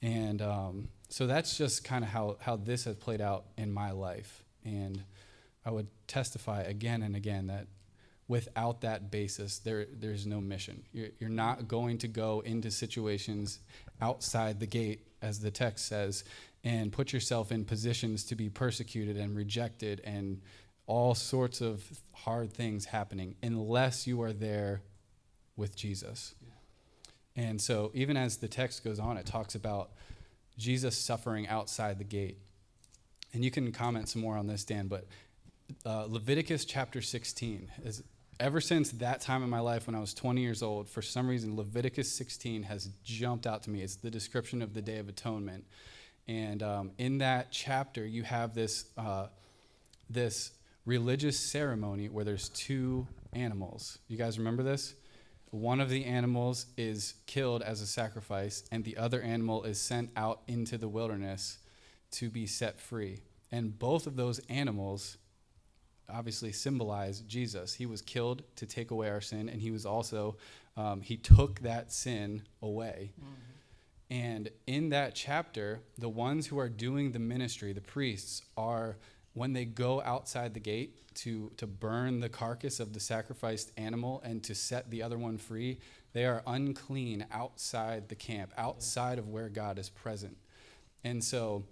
[0.00, 3.90] And um, so that's just kind of how, how this has played out in my
[3.90, 4.44] life.
[4.64, 5.02] And
[5.64, 7.66] I would testify again and again that
[8.28, 10.84] without that basis, there, there's no mission.
[10.92, 13.58] You're, you're not going to go into situations
[14.00, 16.24] outside the gate, as the text says,
[16.62, 20.40] and put yourself in positions to be persecuted and rejected and
[20.88, 24.82] all sorts of hard things happening unless you are there
[25.56, 26.34] with Jesus.
[26.42, 27.44] Yeah.
[27.44, 29.90] And so, even as the text goes on, it talks about
[30.56, 32.38] Jesus suffering outside the gate.
[33.32, 35.06] And you can comment some more on this, Dan, but
[35.84, 38.02] uh, Leviticus chapter 16 is
[38.40, 41.28] ever since that time in my life when I was 20 years old, for some
[41.28, 43.82] reason, Leviticus 16 has jumped out to me.
[43.82, 45.64] It's the description of the Day of Atonement.
[46.26, 49.26] And um, in that chapter, you have this, uh,
[50.08, 50.52] this
[50.88, 53.98] religious ceremony where there's two animals.
[54.08, 54.94] You guys remember this?
[55.50, 60.10] One of the animals is killed as a sacrifice, and the other animal is sent
[60.16, 61.58] out into the wilderness
[62.12, 63.20] to be set free.
[63.52, 65.18] And both of those animals
[66.08, 67.74] obviously symbolize Jesus.
[67.74, 70.38] He was killed to take away our sin, and he was also,
[70.74, 73.12] um, he took that sin away.
[73.20, 73.34] Mm-hmm.
[74.10, 78.96] And in that chapter, the ones who are doing the ministry, the priests, are
[79.38, 84.20] when they go outside the gate to, to burn the carcass of the sacrificed animal
[84.24, 85.78] and to set the other one free,
[86.12, 90.36] they are unclean outside the camp, outside of where God is present.
[91.04, 91.64] And so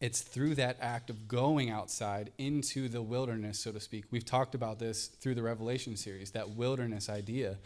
[0.00, 4.04] it's through that act of going outside into the wilderness, so to speak.
[4.10, 7.58] We've talked about this through the Revelation series, that wilderness idea.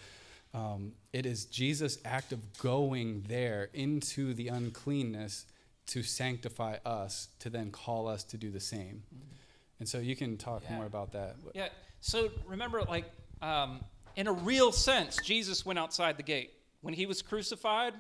[0.53, 5.47] Um, it is Jesus' act of going there into the uncleanness
[5.87, 9.03] to sanctify us, to then call us to do the same.
[9.15, 9.35] Mm-hmm.
[9.79, 10.77] And so you can talk yeah.
[10.77, 11.37] more about that.
[11.55, 11.69] Yeah.
[12.01, 13.05] So remember, like,
[13.43, 13.81] um,
[14.17, 16.53] in a real sense, Jesus went outside the gate.
[16.81, 17.95] When he was crucified,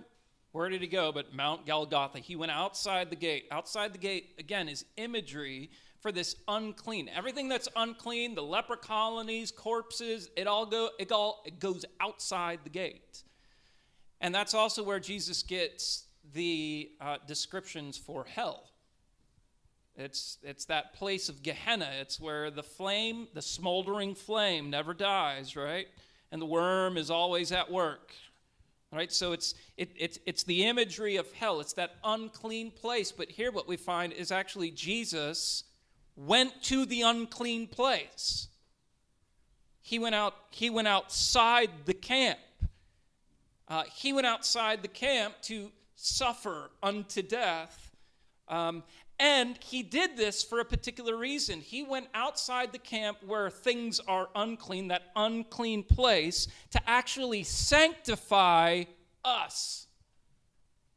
[0.52, 1.12] where did he go?
[1.12, 2.18] But Mount Golgotha.
[2.18, 3.46] He went outside the gate.
[3.50, 5.70] Outside the gate, again, is imagery
[6.00, 7.10] for this unclean.
[7.14, 12.60] Everything that's unclean, the leper colonies, corpses, it all go it all it goes outside
[12.64, 13.22] the gate.
[14.20, 18.64] And that's also where Jesus gets the uh, descriptions for hell.
[19.96, 21.88] It's, it's that place of Gehenna.
[22.00, 25.88] It's where the flame, the smoldering flame, never dies, right?
[26.30, 28.12] And the worm is always at work.
[28.92, 29.12] Right?
[29.12, 31.60] So it's, it, it's, it's the imagery of hell.
[31.60, 33.10] It's that unclean place.
[33.10, 35.64] But here, what we find is actually Jesus
[36.14, 38.48] went to the unclean place.
[39.82, 42.38] He went out, he went outside the camp.
[43.68, 47.90] Uh, he went outside the camp to suffer unto death.
[48.48, 48.84] Um,
[49.18, 51.60] and he did this for a particular reason.
[51.60, 58.84] He went outside the camp where things are unclean, that unclean place, to actually sanctify
[59.24, 59.86] us.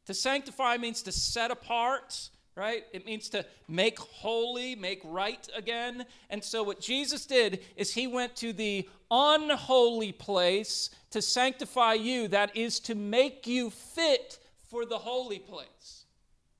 [0.04, 2.84] To sanctify means to set apart, right?
[2.92, 6.04] It means to make holy, make right again.
[6.28, 12.28] And so, what Jesus did is he went to the unholy place to sanctify you,
[12.28, 14.38] that is, to make you fit
[14.70, 16.04] for the holy place.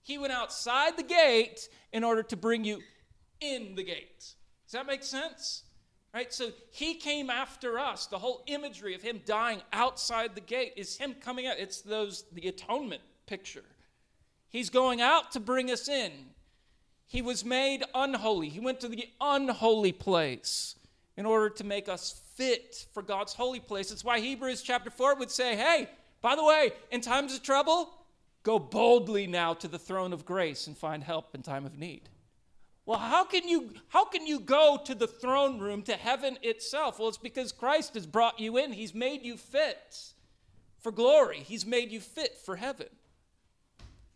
[0.02, 2.80] He went outside the gate in order to bring you
[3.40, 4.18] in the gate.
[4.18, 5.62] Does that make sense?
[6.12, 6.32] Right?
[6.32, 8.06] So he came after us.
[8.06, 11.58] The whole imagery of him dying outside the gate is him coming out.
[11.58, 13.64] It's those the atonement picture.
[14.48, 16.10] He's going out to bring us in.
[17.06, 18.48] He was made unholy.
[18.48, 20.74] He went to the unholy place
[21.16, 23.92] in order to make us fit for God's holy place.
[23.92, 25.88] It's why Hebrews chapter 4 would say, hey,
[26.20, 27.90] by the way, in times of trouble,
[28.42, 32.08] Go boldly now to the throne of grace and find help in time of need.
[32.86, 36.98] Well, how can you how can you go to the throne room to heaven itself?
[36.98, 38.72] Well, it's because Christ has brought you in.
[38.72, 40.12] He's made you fit
[40.80, 41.38] for glory.
[41.38, 42.88] He's made you fit for heaven.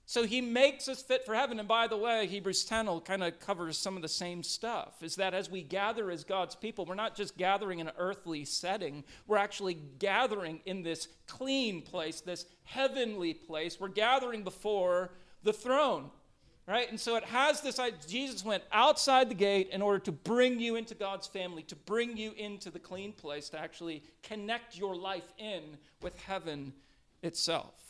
[0.06, 1.58] So he makes us fit for heaven.
[1.58, 5.02] And by the way, Hebrews 10 will kind of covers some of the same stuff.
[5.02, 8.44] Is that as we gather as God's people, we're not just gathering in an earthly
[8.44, 13.80] setting, we're actually gathering in this clean place, this heavenly place.
[13.80, 15.10] We're gathering before
[15.42, 16.10] the throne.
[16.66, 16.88] Right?
[16.88, 17.78] And so it has this
[18.08, 22.16] Jesus went outside the gate in order to bring you into God's family, to bring
[22.16, 26.72] you into the clean place, to actually connect your life in with heaven
[27.22, 27.83] itself.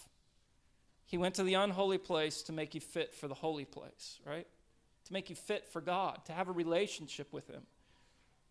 [1.15, 4.49] He went to the unholy place to make you fit for the holy place, right?
[5.05, 7.62] To make you fit for God, to have a relationship with Him.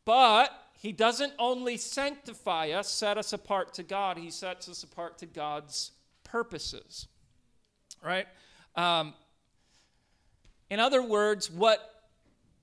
[0.05, 5.18] But He doesn't only sanctify us, set us apart to God, He sets us apart
[5.18, 5.91] to God's
[6.24, 7.09] purposes.
[8.01, 8.28] right?
[8.78, 9.14] Um,
[10.70, 11.82] in other words, what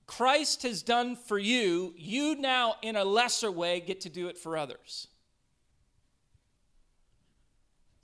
[0.07, 4.39] Christ has done for you, you now, in a lesser way, get to do it
[4.39, 5.09] for others.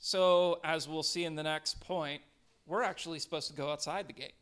[0.09, 2.21] So, as we'll see in the next point,
[2.65, 4.35] we're actually supposed to go outside the gate.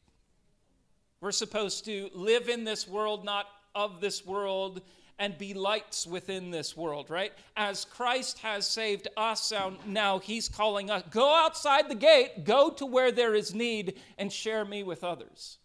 [1.22, 4.82] We're supposed to live in this world, not of this world,
[5.18, 7.34] and be lights within this world, right?
[7.58, 9.52] As Christ has saved us,
[9.88, 14.32] now He's calling us go outside the gate, go to where there is need, and
[14.32, 15.58] share me with others.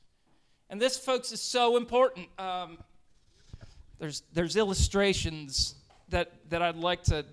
[0.70, 2.26] And this, folks, is so important.
[2.38, 2.78] Um,
[3.98, 5.74] there's, there's illustrations
[6.08, 7.26] that, that I'd like to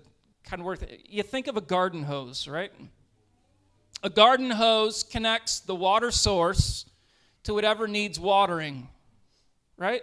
[0.48, 0.80] kind of work.
[1.04, 2.72] You think of a garden hose, right?
[4.02, 6.86] A garden hose connects the water source
[7.44, 8.88] to whatever needs watering,
[9.76, 10.02] right?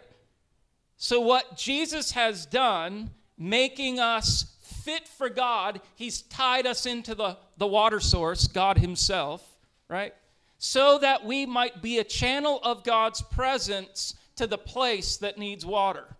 [0.98, 7.38] So, what Jesus has done, making us fit for God, He's tied us into the,
[7.58, 9.44] the water source, God Himself,
[9.90, 10.14] right?
[10.58, 15.66] So that we might be a channel of God's presence to the place that needs
[15.66, 16.15] water.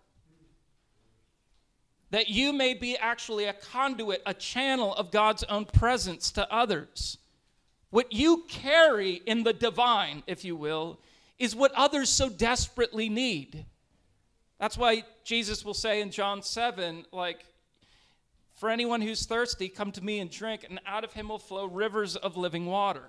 [2.10, 7.18] That you may be actually a conduit, a channel of God's own presence to others.
[7.90, 11.00] What you carry in the divine, if you will,
[11.38, 13.64] is what others so desperately need.
[14.58, 17.44] That's why Jesus will say in John 7, like,
[18.54, 21.66] for anyone who's thirsty, come to me and drink, and out of him will flow
[21.66, 23.04] rivers of living water.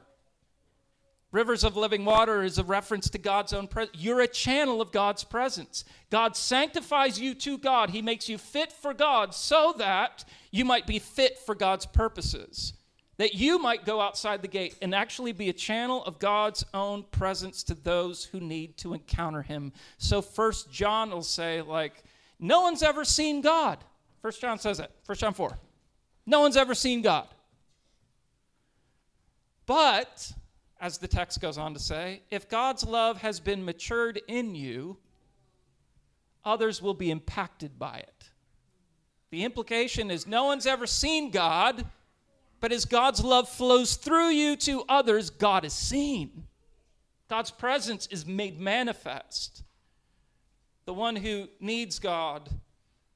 [1.31, 3.97] Rivers of living water is a reference to God's own presence.
[3.99, 5.83] You're a channel of God's presence.
[6.09, 7.89] God sanctifies you to God.
[7.89, 12.73] He makes you fit for God so that you might be fit for God's purposes
[13.17, 17.03] that you might go outside the gate and actually be a channel of God's own
[17.03, 19.73] presence to those who need to encounter him.
[19.97, 22.03] So first John will say like
[22.39, 23.83] no one's ever seen God.
[24.21, 24.91] First John says it.
[25.03, 25.57] First John 4.
[26.25, 27.27] No one's ever seen God.
[29.65, 30.31] But
[30.79, 34.97] as the text goes on to say, if God's love has been matured in you,
[36.45, 38.29] others will be impacted by it.
[39.31, 41.85] The implication is no one's ever seen God,
[42.59, 46.47] but as God's love flows through you to others, God is seen.
[47.29, 49.63] God's presence is made manifest.
[50.85, 52.49] The one who needs God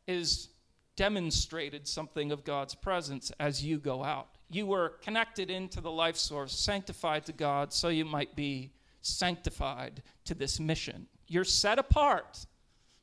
[0.05, 0.49] is
[0.95, 4.27] demonstrated something of God's presence as you go out.
[4.49, 10.03] You were connected into the life source, sanctified to God, so you might be sanctified
[10.25, 11.07] to this mission.
[11.27, 12.45] You're set apart.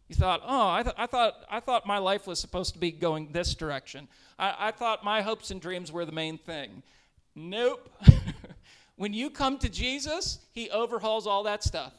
[0.09, 2.91] You thought, oh, I, th- I, thought, I thought my life was supposed to be
[2.91, 4.09] going this direction.
[4.39, 6.83] I, I thought my hopes and dreams were the main thing.
[7.35, 7.91] Nope.
[8.97, 11.93] when you come to Jesus, He overhauls all that stuff.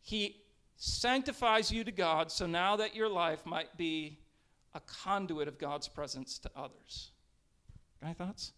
[0.00, 0.36] He
[0.76, 4.18] sanctifies you to God so now that your life might be
[4.74, 7.10] a conduit of God's presence to others.
[8.02, 8.52] Any thoughts?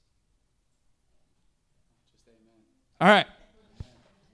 [2.12, 2.62] Just amen.
[3.00, 3.26] All right.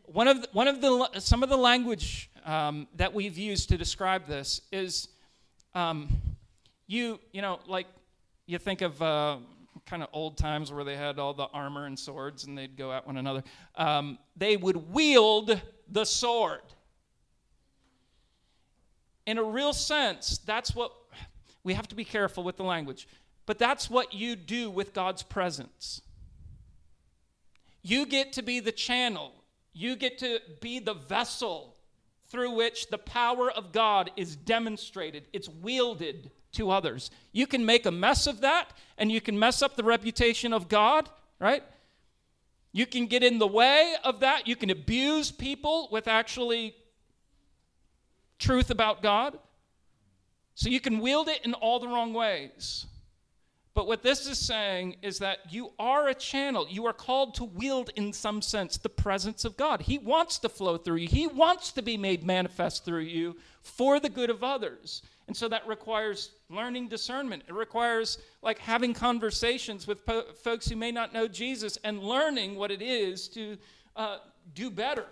[0.04, 3.76] One of the, one of the some of the language um, that we've used to
[3.76, 5.08] describe this is
[5.74, 6.08] um,
[6.86, 7.86] you you know like
[8.46, 9.36] you think of uh,
[9.86, 12.92] kind of old times where they had all the armor and swords and they'd go
[12.92, 13.42] at one another
[13.76, 15.60] um, they would wield
[15.90, 16.60] the sword
[19.26, 20.92] in a real sense that's what
[21.66, 23.06] we have to be careful with the language
[23.44, 26.00] but that's what you do with god's presence
[27.82, 29.32] you get to be the channel
[29.72, 31.76] you get to be the vessel
[32.28, 37.10] through which the power of God is demonstrated, it's wielded to others.
[37.32, 40.68] You can make a mess of that and you can mess up the reputation of
[40.68, 41.08] God,
[41.38, 41.62] right?
[42.72, 44.48] You can get in the way of that.
[44.48, 46.74] You can abuse people with actually
[48.38, 49.38] truth about God.
[50.56, 52.86] So you can wield it in all the wrong ways.
[53.74, 56.66] But what this is saying is that you are a channel.
[56.66, 59.82] You are called to wield, in some sense, the presence of God.
[59.82, 64.00] He wants to flow through you, He wants to be made manifest through you for
[64.00, 65.02] the good of others.
[65.28, 67.42] And so that requires learning discernment.
[67.48, 72.54] It requires like having conversations with po- folks who may not know Jesus and learning
[72.54, 73.58] what it is to
[73.94, 74.18] uh,
[74.54, 75.06] do better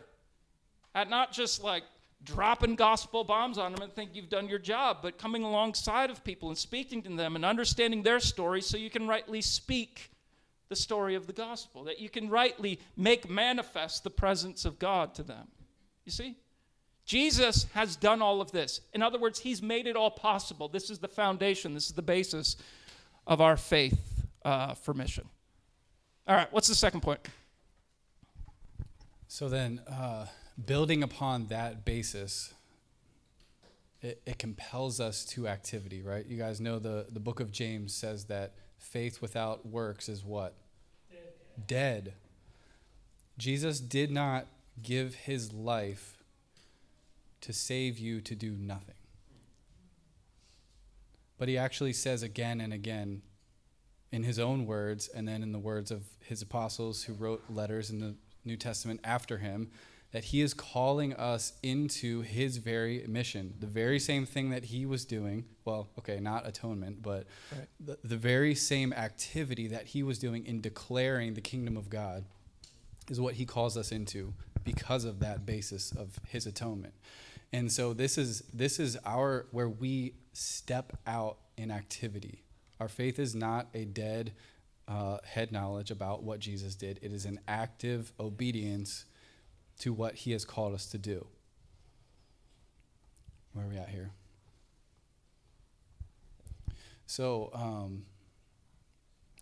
[0.95, 1.83] at not just like
[2.25, 6.25] dropping gospel bombs on them and think you've done your job, but coming alongside of
[6.25, 10.11] people and speaking to them and understanding their story so you can rightly speak
[10.69, 15.15] the story of the gospel, that you can rightly make manifest the presence of God
[15.15, 15.49] to them.
[16.05, 16.37] You see?
[17.05, 18.81] Jesus has done all of this.
[18.95, 20.69] In other words, he's made it all possible.
[20.69, 22.57] This is the foundation, this is the basis
[23.27, 25.29] of our faith uh, for mission.
[26.27, 27.21] All right, what's the second point?
[29.29, 30.27] So then, uh,
[30.63, 32.55] building upon that basis,
[34.01, 36.27] it, it compels us to activity, right?
[36.27, 40.55] You guys know the, the book of James says that faith without works is what?
[41.11, 41.67] Dead.
[41.67, 42.15] Dead.
[43.39, 44.47] Jesus did not
[44.83, 46.23] give his life
[47.41, 48.95] to save you to do nothing.
[51.37, 53.23] But he actually says again and again,
[54.13, 57.91] in his own words, and then in the words of his apostles who wrote letters
[57.91, 59.71] in the New Testament after him,
[60.15, 63.53] that he is calling us into his very mission.
[63.59, 67.67] The very same thing that he was doing, well, okay, not atonement, but right.
[67.81, 72.25] the, the very same activity that he was doing in declaring the kingdom of God
[73.11, 76.95] is what he calls us into because of that basis of his atonement.
[77.53, 82.45] And so this is this is our where we step out in activity.
[82.79, 84.33] Our faith is not a dead
[84.87, 87.01] uh, head knowledge about what Jesus did.
[87.03, 89.07] It is an active obedience
[89.81, 91.27] to what he has called us to do.
[93.53, 94.13] Where are we at here?
[97.07, 98.07] So, um,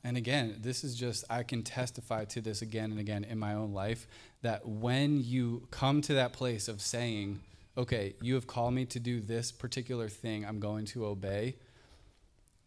[0.04, 3.54] and again, this is just, I can testify to this again and again in my
[3.54, 4.06] own life
[4.42, 7.40] that when you come to that place of saying,
[7.78, 11.56] okay, you have called me to do this particular thing, I'm going to obey,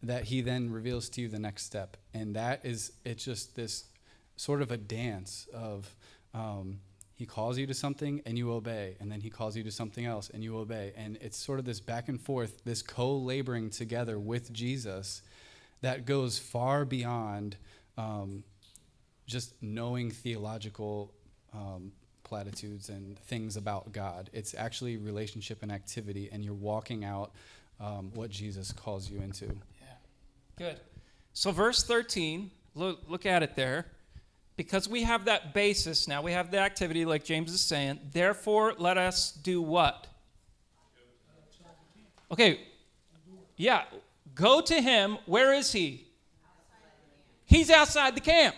[0.02, 1.96] that he then reveals to you the next step.
[2.14, 3.84] And that is, it's just this
[4.36, 5.94] sort of a dance of,
[6.34, 6.80] um,
[7.16, 10.04] he calls you to something and you obey, and then he calls you to something
[10.04, 10.92] else and you obey.
[10.96, 15.22] And it's sort of this back and forth, this co laboring together with Jesus
[15.80, 17.56] that goes far beyond
[17.96, 18.44] um,
[19.26, 21.10] just knowing theological
[21.54, 21.90] um,
[22.22, 24.28] platitudes and things about God.
[24.34, 27.32] It's actually relationship and activity, and you're walking out
[27.80, 29.46] um, what Jesus calls you into.
[29.46, 29.86] Yeah.
[30.58, 30.80] Good.
[31.32, 33.86] So, verse 13, look, look at it there
[34.56, 38.74] because we have that basis now, we have the activity, like James is saying, therefore
[38.78, 40.06] let us do what?
[42.30, 42.60] Okay,
[43.56, 43.84] yeah,
[44.34, 45.18] go to him.
[45.26, 46.06] Where is he?
[47.44, 48.56] He's outside the camp.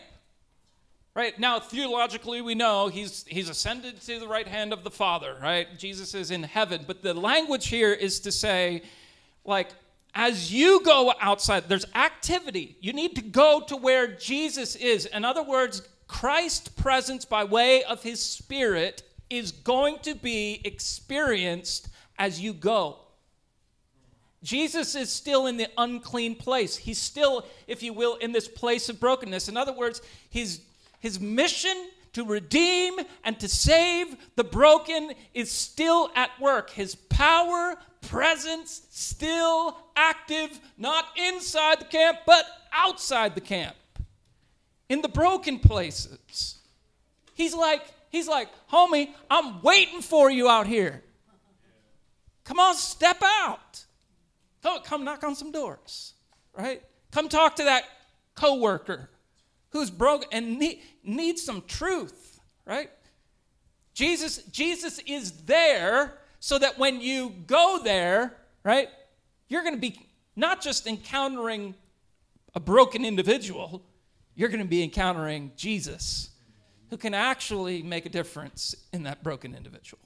[1.14, 5.36] Right now, theologically, we know he's he's ascended to the right hand of the Father.
[5.42, 6.84] Right, Jesus is in heaven.
[6.86, 8.82] But the language here is to say,
[9.44, 9.70] like,
[10.18, 12.76] as you go outside, there's activity.
[12.80, 15.06] You need to go to where Jesus is.
[15.06, 21.88] In other words, Christ's presence by way of his Spirit is going to be experienced
[22.18, 22.98] as you go.
[24.42, 26.76] Jesus is still in the unclean place.
[26.76, 29.48] He's still, if you will, in this place of brokenness.
[29.48, 30.62] In other words, his,
[30.98, 32.94] his mission to redeem
[33.24, 36.70] and to save the broken is still at work.
[36.70, 43.76] His power, presence, still active, not inside the camp, but outside the camp,
[44.88, 46.58] in the broken places.
[47.34, 51.02] He's like, he's like, homie, I'm waiting for you out here.
[52.44, 53.84] Come on, step out.
[54.62, 56.14] Come, come knock on some doors,
[56.56, 56.82] right?
[57.12, 57.84] Come talk to that
[58.34, 59.10] coworker
[59.70, 62.90] who's broken and need, needs some truth, right?
[63.94, 68.88] Jesus, Jesus is there so that when you go there, right,
[69.48, 71.74] you're going to be not just encountering
[72.54, 73.82] a broken individual,
[74.34, 76.30] you're going to be encountering Jesus
[76.90, 80.02] who can actually make a difference in that broken individual.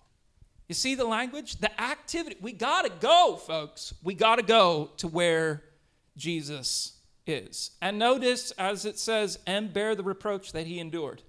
[0.68, 1.56] You see the language?
[1.56, 2.36] The activity.
[2.40, 3.92] We got to go, folks.
[4.02, 5.62] We got to go to where
[6.16, 6.94] Jesus
[7.26, 7.72] is.
[7.80, 11.22] And notice, as it says, and bear the reproach that he endured.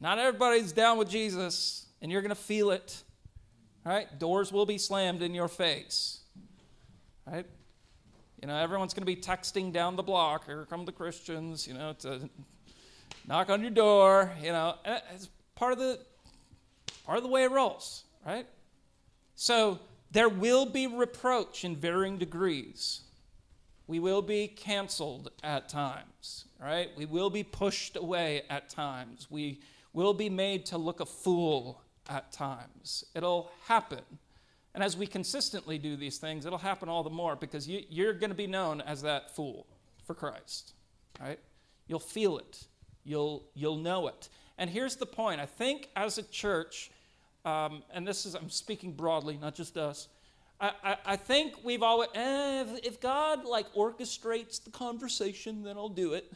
[0.00, 3.02] Not everybody's down with Jesus, and you're going to feel it.
[3.84, 4.18] Right?
[4.18, 6.20] Doors will be slammed in your face.
[7.26, 7.46] Right?
[8.40, 10.46] You know, everyone's going to be texting down the block.
[10.46, 12.28] Here come the Christians, you know, to
[13.26, 14.32] knock on your door.
[14.42, 15.98] You know, it's part of the
[17.06, 18.46] part of the way it rolls, right?
[19.34, 19.78] So
[20.10, 23.03] there will be reproach in varying degrees.
[23.86, 26.90] We will be canceled at times, right?
[26.96, 29.26] We will be pushed away at times.
[29.30, 29.60] We
[29.92, 33.04] will be made to look a fool at times.
[33.14, 34.02] It'll happen.
[34.74, 38.12] And as we consistently do these things, it'll happen all the more because you, you're
[38.12, 39.66] going to be known as that fool
[40.04, 40.72] for Christ,
[41.20, 41.38] right?
[41.86, 42.66] You'll feel it,
[43.04, 44.28] you'll, you'll know it.
[44.58, 46.90] And here's the point I think as a church,
[47.44, 50.08] um, and this is, I'm speaking broadly, not just us.
[50.60, 55.88] I, I, think we've always, eh, if, if, God like orchestrates the conversation, then I'll
[55.88, 56.32] do it.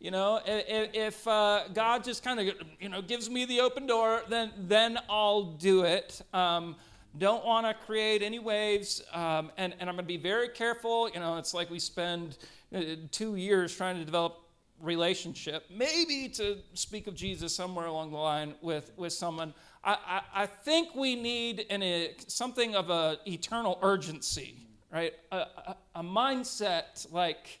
[0.00, 3.86] You know, if, if uh, God just kind of, you know, gives me the open
[3.86, 6.20] door, then then I'll do it.
[6.34, 6.74] Um,
[7.18, 11.08] don't want to create any waves, um, and and I'm going to be very careful.
[11.08, 12.38] You know, it's like we spend
[12.74, 12.80] uh,
[13.12, 14.40] two years trying to develop
[14.80, 19.54] relationship, maybe to speak of Jesus somewhere along the line with with someone.
[19.84, 24.54] I, I, think we need an, a, something of an eternal urgency,
[24.92, 25.12] right?
[25.32, 27.60] A, a, a mindset like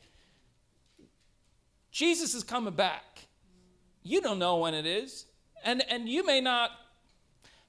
[1.90, 3.26] Jesus is coming back.
[4.04, 5.26] you don't know when it is.
[5.64, 6.70] And, and you may not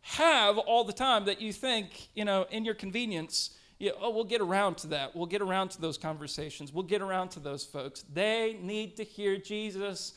[0.01, 4.23] have all the time that you think, you know, in your convenience, you, oh, we'll
[4.23, 5.15] get around to that.
[5.15, 6.71] We'll get around to those conversations.
[6.71, 8.03] We'll get around to those folks.
[8.13, 10.13] They need to hear Jesus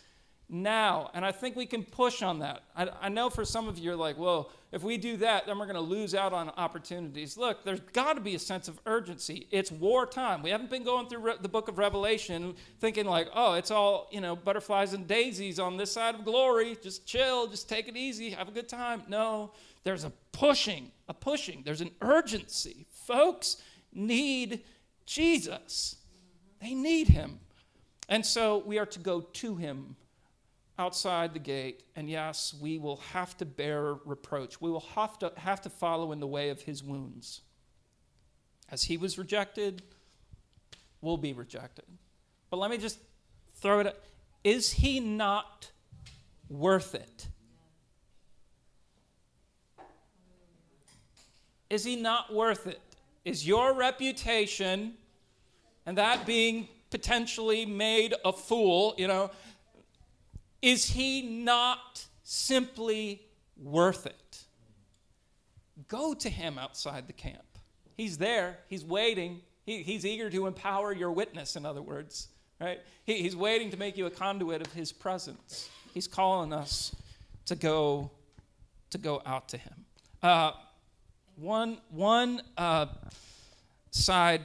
[0.49, 1.11] now.
[1.15, 2.63] And I think we can push on that.
[2.77, 5.59] I, I know for some of you, you're like, well, if we do that, then
[5.59, 7.37] we're going to lose out on opportunities.
[7.37, 9.47] Look, there's got to be a sense of urgency.
[9.51, 10.43] It's wartime.
[10.43, 14.09] We haven't been going through re- the book of Revelation thinking, like, oh, it's all,
[14.13, 16.77] you know, butterflies and daisies on this side of glory.
[16.83, 19.03] Just chill, just take it easy, have a good time.
[19.09, 19.53] No,
[19.85, 21.63] there's a pushing, a pushing.
[21.65, 22.87] There's an urgency.
[22.91, 23.57] Folks
[23.93, 24.63] need
[25.07, 25.97] Jesus,
[26.61, 27.39] they need him.
[28.09, 29.97] And so we are to go to him
[30.79, 34.61] outside the gate, and yes, we will have to bear reproach.
[34.61, 37.41] We will have to, have to follow in the way of his wounds.
[38.71, 39.83] As he was rejected,
[41.01, 41.85] we'll be rejected.
[42.51, 42.99] But let me just
[43.55, 44.03] throw it.
[44.45, 45.71] Is he not
[46.49, 47.27] worth it?
[51.71, 52.81] Is he not worth it?
[53.25, 54.95] Is your reputation
[55.85, 59.31] and that being potentially made a fool, you know,
[60.63, 63.23] is he not simply
[63.57, 64.43] worth it?
[65.89, 67.45] Go to him outside the camp.
[67.97, 72.29] He's there, he's waiting, he, he's eager to empower your witness, in other words,
[72.61, 72.81] right?
[73.05, 75.69] He, he's waiting to make you a conduit of his presence.
[75.93, 76.95] He's calling us
[77.47, 78.11] to go
[78.91, 79.85] to go out to him.
[80.23, 80.53] Uh,
[81.37, 82.87] one one uh,
[83.91, 84.43] side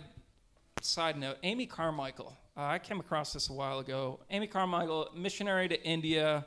[0.82, 4.20] side note: Amy Carmichael uh, I came across this a while ago.
[4.30, 6.46] Amy Carmichael, missionary to India.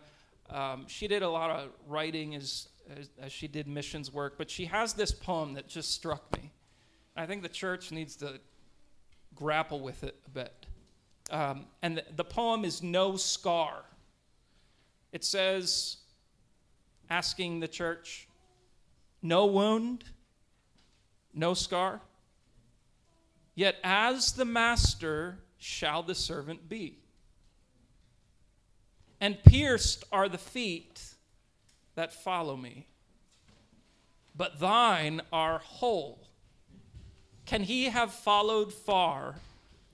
[0.51, 4.51] Um, she did a lot of writing as, as, as, she did missions work, but
[4.51, 6.53] she has this poem that just struck me.
[7.17, 8.39] I think the church needs to
[9.35, 10.67] grapple with it a bit.
[11.31, 13.85] Um, and the, the poem is No Scar.
[15.13, 15.99] It says,
[17.09, 18.29] asking the church,
[19.23, 20.05] no wound,
[21.33, 22.01] no scar.
[23.55, 26.99] Yet as the master shall the servant be.
[29.19, 31.01] And pierced are the feet
[31.95, 32.87] that follow me,
[34.37, 36.29] but thine are whole.
[37.47, 39.37] Can he have followed far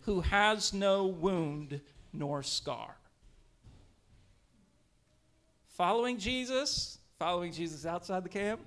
[0.01, 1.81] who has no wound
[2.13, 2.97] nor scar?
[5.69, 8.61] Following Jesus, following Jesus outside the camp,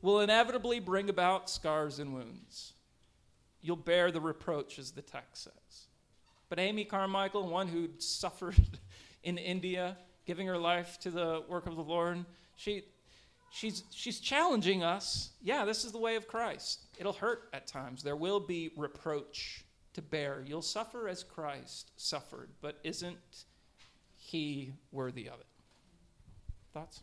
[0.00, 2.72] will inevitably bring about scars and wounds.
[3.62, 5.86] You'll bear the reproach, as the text says.
[6.48, 8.56] But Amy Carmichael, one who'd suffered
[9.22, 9.96] in India,
[10.26, 12.24] giving her life to the work of the Lord,
[12.56, 12.82] she,
[13.52, 15.30] she's, she's challenging us.
[15.40, 16.80] Yeah, this is the way of Christ.
[16.98, 18.02] It'll hurt at times.
[18.02, 20.44] There will be reproach to bear.
[20.46, 23.44] You'll suffer as Christ suffered, but isn't
[24.16, 25.46] he worthy of it?
[26.72, 27.00] Thoughts?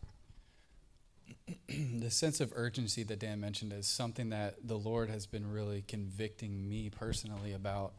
[1.68, 5.84] the sense of urgency that Dan mentioned is something that the Lord has been really
[5.86, 7.94] convicting me personally about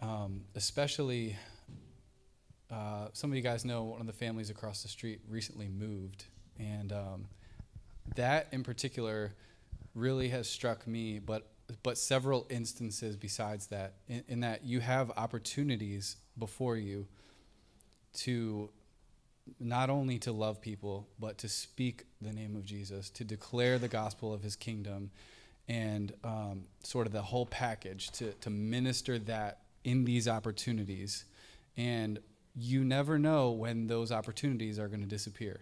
[0.00, 1.36] um, especially
[2.70, 6.24] uh, some of you guys know one of the families across the street recently moved,
[6.58, 7.26] and um,
[8.16, 9.32] that in particular
[9.94, 11.18] really has struck me.
[11.18, 11.48] But
[11.82, 17.06] but several instances besides that, in, in that you have opportunities before you
[18.14, 18.70] to
[19.60, 23.88] not only to love people, but to speak the name of Jesus, to declare the
[23.88, 25.10] gospel of his kingdom,
[25.68, 31.24] and um, sort of the whole package to, to minister that in these opportunities.
[31.76, 32.18] And
[32.54, 35.60] you never know when those opportunities are going to disappear.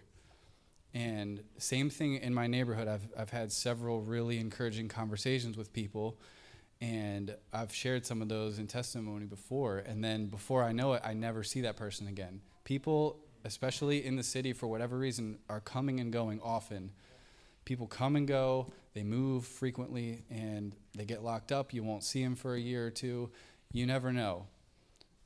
[0.95, 2.87] And same thing in my neighborhood.
[2.87, 6.19] I've, I've had several really encouraging conversations with people,
[6.81, 9.79] and I've shared some of those in testimony before.
[9.79, 12.43] And then before I know it, I never see that person again.
[12.65, 16.93] People, especially in the city, for whatever reason, are coming and going often.
[17.65, 21.73] People come and go, they move frequently, and they get locked up.
[21.73, 23.31] You won't see them for a year or two
[23.73, 24.47] you never know.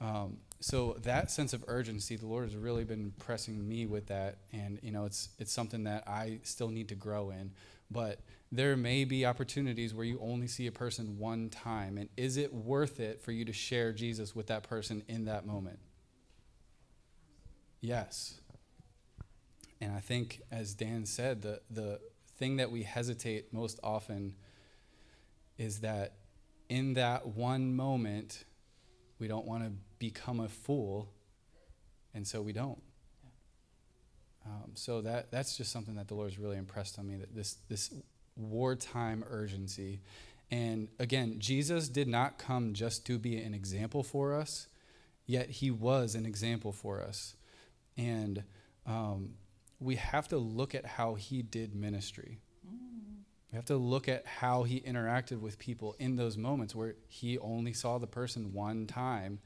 [0.00, 4.38] Um, so that sense of urgency, the Lord has really been pressing me with that,
[4.52, 7.52] and you know, it's it's something that I still need to grow in.
[7.90, 12.36] But there may be opportunities where you only see a person one time, and is
[12.36, 15.78] it worth it for you to share Jesus with that person in that moment?
[17.80, 18.40] Yes.
[19.80, 22.00] And I think, as Dan said, the the
[22.36, 24.34] thing that we hesitate most often
[25.58, 26.14] is that
[26.68, 28.44] in that one moment,
[29.18, 31.10] we don't want to become a fool,
[32.14, 32.82] and so we don't.
[34.44, 37.58] Um, so that that's just something that the Lord's really impressed on me that this
[37.68, 37.92] this
[38.36, 40.00] wartime urgency,
[40.50, 44.68] and again, Jesus did not come just to be an example for us,
[45.26, 47.35] yet he was an example for us,
[47.96, 48.42] and
[48.86, 49.34] um,
[49.80, 52.40] we have to look at how he did ministry.
[53.52, 57.38] We have to look at how he interacted with people in those moments where he
[57.38, 59.38] only saw the person one time.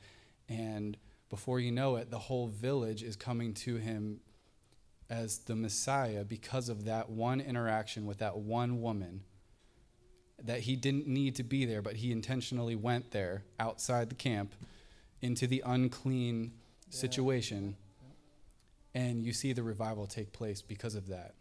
[0.48, 0.96] And
[1.28, 4.20] before you know it, the whole village is coming to him
[5.08, 9.22] as the Messiah because of that one interaction with that one woman.
[10.42, 14.54] That he didn't need to be there, but he intentionally went there outside the camp
[15.20, 16.52] into the unclean
[16.88, 16.96] yeah.
[16.96, 17.76] situation.
[18.94, 21.34] And you see the revival take place because of that.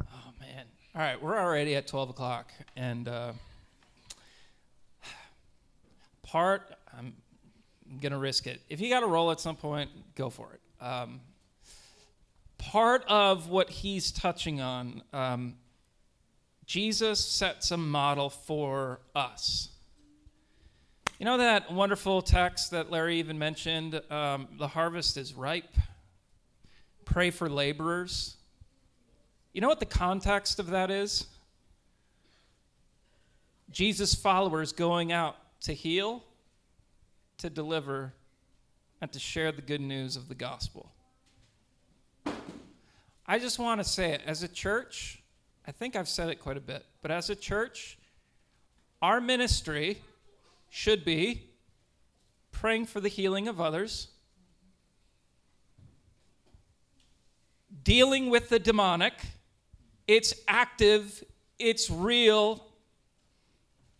[0.00, 0.64] Oh man.
[0.94, 2.50] All right, we're already at 12 o'clock.
[2.76, 3.32] And uh,
[6.22, 7.14] part, I'm
[8.12, 8.60] to risk it.
[8.68, 10.84] If you got to roll at some point, go for it.
[10.84, 11.20] Um,
[12.58, 15.54] part of what he's touching on, um,
[16.64, 19.68] Jesus sets a model for us.
[21.22, 24.00] You know that wonderful text that Larry even mentioned?
[24.10, 25.72] Um, the harvest is ripe.
[27.04, 28.34] Pray for laborers.
[29.52, 31.28] You know what the context of that is?
[33.70, 36.24] Jesus' followers going out to heal,
[37.38, 38.14] to deliver,
[39.00, 40.90] and to share the good news of the gospel.
[43.28, 45.22] I just want to say it as a church,
[45.68, 47.96] I think I've said it quite a bit, but as a church,
[49.00, 50.02] our ministry
[50.74, 51.50] should be
[52.50, 54.08] praying for the healing of others,
[57.84, 59.12] dealing with the demonic
[60.08, 61.22] it's active,
[61.58, 62.66] it's real,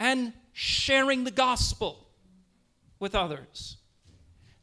[0.00, 2.08] and sharing the gospel
[2.98, 3.76] with others.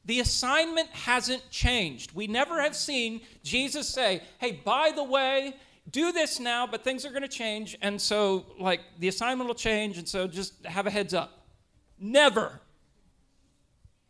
[0.06, 2.14] The assignment hasn't changed.
[2.14, 5.56] We never have seen Jesus say, hey, by the way,
[5.90, 7.78] do this now, but things are going to change.
[7.82, 9.98] And so, like, the assignment will change.
[9.98, 11.39] And so, just have a heads up.
[12.00, 12.62] Never.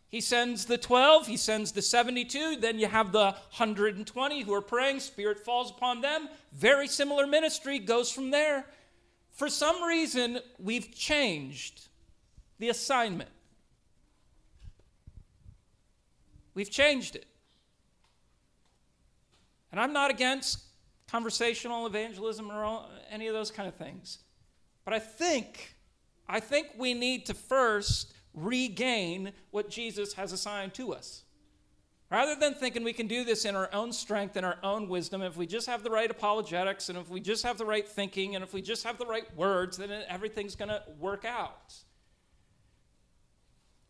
[0.09, 4.61] He sends the 12, he sends the 72, then you have the 120 who are
[4.61, 6.27] praying, Spirit falls upon them.
[6.51, 8.65] Very similar ministry goes from there.
[9.31, 11.87] For some reason, we've changed
[12.57, 13.29] the assignment.
[16.55, 17.25] We've changed it.
[19.71, 20.59] And I'm not against
[21.07, 24.19] conversational evangelism or any of those kind of things.
[24.83, 25.75] But I think
[26.29, 31.23] I think we need to first regain what Jesus has assigned to us.
[32.11, 35.21] Rather than thinking we can do this in our own strength and our own wisdom,
[35.21, 38.35] if we just have the right apologetics and if we just have the right thinking
[38.35, 41.73] and if we just have the right words, then everything's going to work out.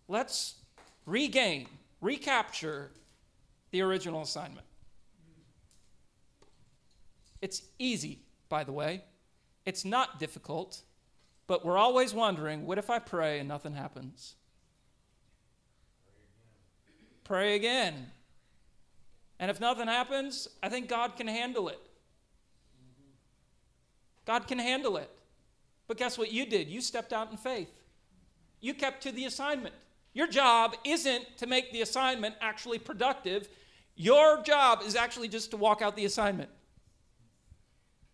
[0.08, 0.56] Let's
[1.06, 1.68] regain,
[2.02, 2.92] recapture
[3.72, 4.66] the original assignment.
[7.42, 9.04] It's easy, by the way.
[9.66, 10.82] It's not difficult.
[11.50, 14.36] But we're always wondering what if I pray and nothing happens?
[17.24, 18.12] Pray again.
[19.40, 21.82] And if nothing happens, I think God can handle it.
[24.26, 25.10] God can handle it.
[25.88, 26.68] But guess what you did?
[26.70, 27.74] You stepped out in faith.
[28.62, 29.74] You kept to the assignment.
[30.14, 33.50] Your job isn't to make the assignment actually productive.
[33.96, 36.52] Your job is actually just to walk out the assignment.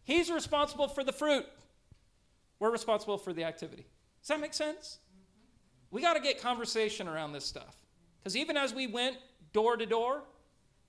[0.05, 1.45] He's responsible for the fruit.
[2.59, 3.85] We're responsible for the activity.
[4.21, 4.99] Does that make sense?
[5.91, 7.77] We got to get conversation around this stuff.
[8.19, 9.17] Because even as we went
[9.53, 10.23] door to door,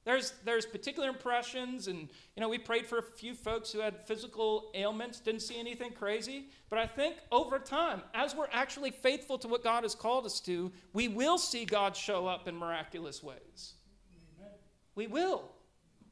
[0.06, 4.06] there's, there's particular impressions, and you know, we prayed for a few folks who had
[4.06, 6.46] physical ailments, didn't see anything crazy.
[6.70, 10.38] But I think over time, as we're actually faithful to what God has called us
[10.40, 13.74] to, we will see God show up in miraculous ways.
[14.38, 14.52] Amen.
[14.94, 15.50] We will.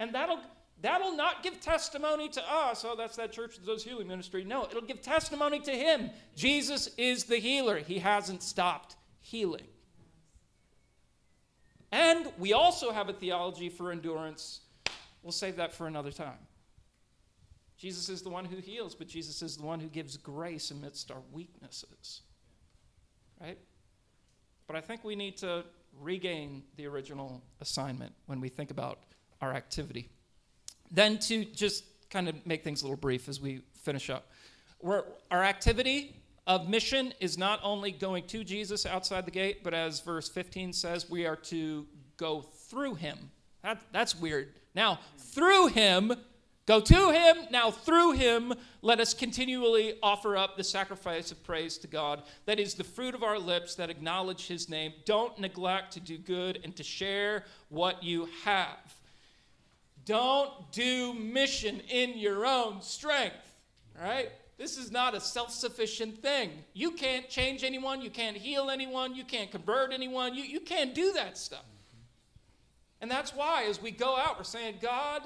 [0.00, 0.40] And that'll
[0.84, 2.84] That'll not give testimony to us.
[2.86, 4.44] Oh, that's that church that does healing ministry.
[4.44, 6.10] No, it'll give testimony to him.
[6.36, 7.78] Jesus is the healer.
[7.78, 9.64] He hasn't stopped healing.
[11.90, 14.60] And we also have a theology for endurance.
[15.22, 16.36] We'll save that for another time.
[17.78, 21.10] Jesus is the one who heals, but Jesus is the one who gives grace amidst
[21.10, 22.20] our weaknesses.
[23.40, 23.56] Right?
[24.66, 25.64] But I think we need to
[25.98, 28.98] regain the original assignment when we think about
[29.40, 30.10] our activity.
[30.94, 34.30] Then, to just kind of make things a little brief as we finish up,
[34.80, 36.14] We're, our activity
[36.46, 40.72] of mission is not only going to Jesus outside the gate, but as verse 15
[40.72, 41.86] says, we are to
[42.16, 43.18] go through him.
[43.62, 44.52] That, that's weird.
[44.74, 46.12] Now, through him,
[46.66, 47.36] go to him.
[47.50, 52.22] Now, through him, let us continually offer up the sacrifice of praise to God.
[52.46, 54.92] That is the fruit of our lips that acknowledge his name.
[55.06, 58.94] Don't neglect to do good and to share what you have.
[60.04, 63.54] Don't do mission in your own strength,
[64.00, 64.30] right?
[64.58, 66.50] This is not a self sufficient thing.
[66.74, 68.02] You can't change anyone.
[68.02, 69.14] You can't heal anyone.
[69.14, 70.34] You can't convert anyone.
[70.34, 71.64] You, you can't do that stuff.
[73.00, 75.22] And that's why, as we go out, we're saying, God,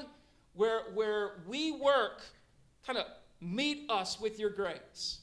[0.54, 2.22] where, where we work,
[2.86, 3.06] kind of
[3.40, 5.20] meet us with your grace.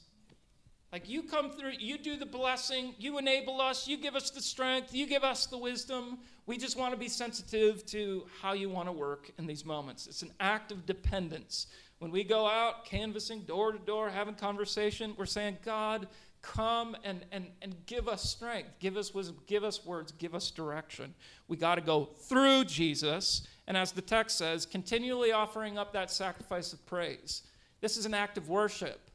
[0.96, 4.40] Like you come through, you do the blessing, you enable us, you give us the
[4.40, 6.20] strength, you give us the wisdom.
[6.46, 10.06] We just want to be sensitive to how you want to work in these moments.
[10.06, 11.66] It's an act of dependence.
[11.98, 16.08] When we go out canvassing door to door, having conversation, we're saying, God,
[16.40, 20.50] come and, and, and give us strength, give us wisdom, give us words, give us
[20.50, 21.12] direction.
[21.46, 23.46] We got to go through Jesus.
[23.66, 27.42] And as the text says, continually offering up that sacrifice of praise.
[27.82, 29.05] This is an act of worship.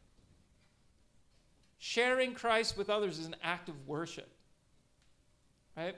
[1.84, 4.30] Sharing Christ with others is an act of worship.
[5.76, 5.96] Right?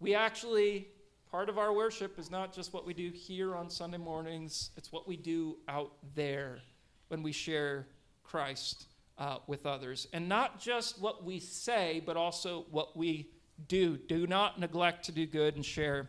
[0.00, 0.88] We actually,
[1.30, 4.90] part of our worship is not just what we do here on Sunday mornings, it's
[4.90, 6.58] what we do out there
[7.06, 7.86] when we share
[8.24, 8.86] Christ
[9.18, 10.08] uh, with others.
[10.12, 13.30] And not just what we say, but also what we
[13.68, 13.98] do.
[13.98, 16.08] Do not neglect to do good and share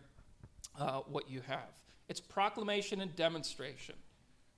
[0.76, 1.70] uh, what you have.
[2.08, 3.94] It's proclamation and demonstration,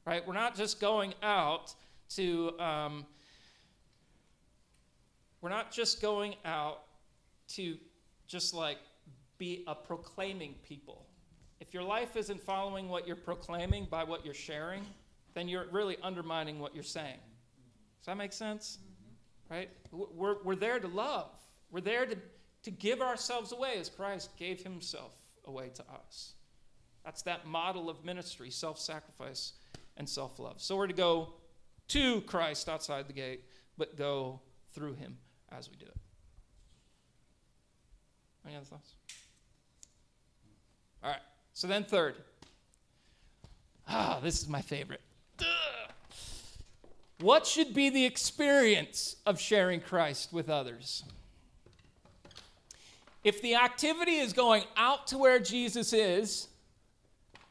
[0.07, 0.27] right?
[0.27, 1.75] We're not just going out
[2.17, 3.05] to, um,
[5.43, 6.85] we're not just going out
[7.49, 7.77] to
[8.27, 8.79] just like
[9.37, 11.05] be a proclaiming people.
[11.61, 14.87] If your life isn't following what you're proclaiming by what you're sharing,
[15.35, 17.19] then you're really undermining what you're saying.
[18.01, 18.79] Does that make sense?
[18.79, 19.55] Mm-hmm.
[19.55, 19.71] Right?
[19.91, 21.31] We're, we're there to love.
[21.73, 22.17] We're there to,
[22.63, 25.13] to give ourselves away as Christ gave himself
[25.45, 26.35] away to us.
[27.05, 29.55] That's that model of ministry self sacrifice
[29.97, 30.61] and self love.
[30.61, 31.35] So we're to go
[31.89, 33.45] to Christ outside the gate,
[33.77, 34.41] but go
[34.73, 35.17] through him
[35.57, 35.97] as we do it.
[38.47, 38.95] Any other thoughts?
[41.03, 41.21] All right.
[41.53, 42.17] So then, third.
[43.89, 45.01] Ah, this is my favorite.
[47.21, 51.05] What should be the experience of sharing Christ with others?
[53.23, 56.49] If the activity is going out to where Jesus is,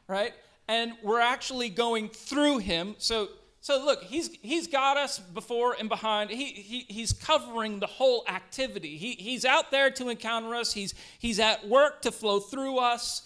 [0.08, 0.34] right,
[0.68, 3.28] and we're actually going through him, so
[3.62, 6.28] so look, he's he's got us before and behind.
[6.28, 8.98] He, he he's covering the whole activity.
[8.98, 10.74] He, he's out there to encounter us.
[10.74, 13.22] He's he's at work to flow through us,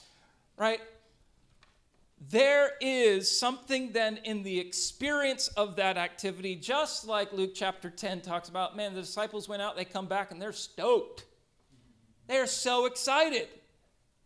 [0.57, 0.81] right?
[2.31, 8.23] there is something then in the experience of that activity, just like Luke chapter 10
[8.23, 8.77] talks about.
[8.77, 11.25] Man, the disciples went out, they come back, and they're stoked.
[12.27, 13.49] They're so excited.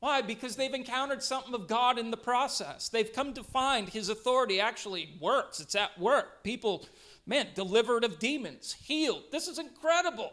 [0.01, 0.23] Why?
[0.23, 2.89] Because they've encountered something of God in the process.
[2.89, 6.43] They've come to find His authority actually works, it's at work.
[6.43, 6.87] People,
[7.27, 9.25] man, delivered of demons, healed.
[9.31, 10.33] This is incredible,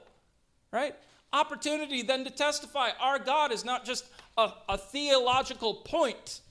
[0.72, 0.96] right?
[1.34, 4.06] Opportunity then to testify our God is not just
[4.38, 6.42] a, a theological point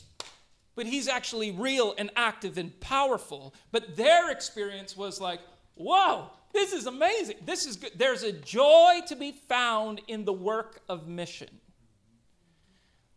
[0.76, 3.54] but he's actually real and active and powerful.
[3.72, 5.40] But their experience was like,
[5.74, 7.36] whoa, this is amazing.
[7.44, 7.92] This is good.
[7.96, 11.48] There's a joy to be found in the work of mission.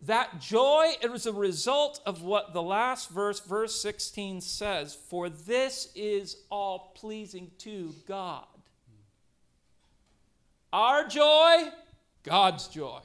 [0.04, 5.90] That joy is a result of what the last verse, verse 16, says For this
[5.96, 8.46] is all pleasing to God.
[10.72, 11.70] Our joy,
[12.24, 13.02] God's joy.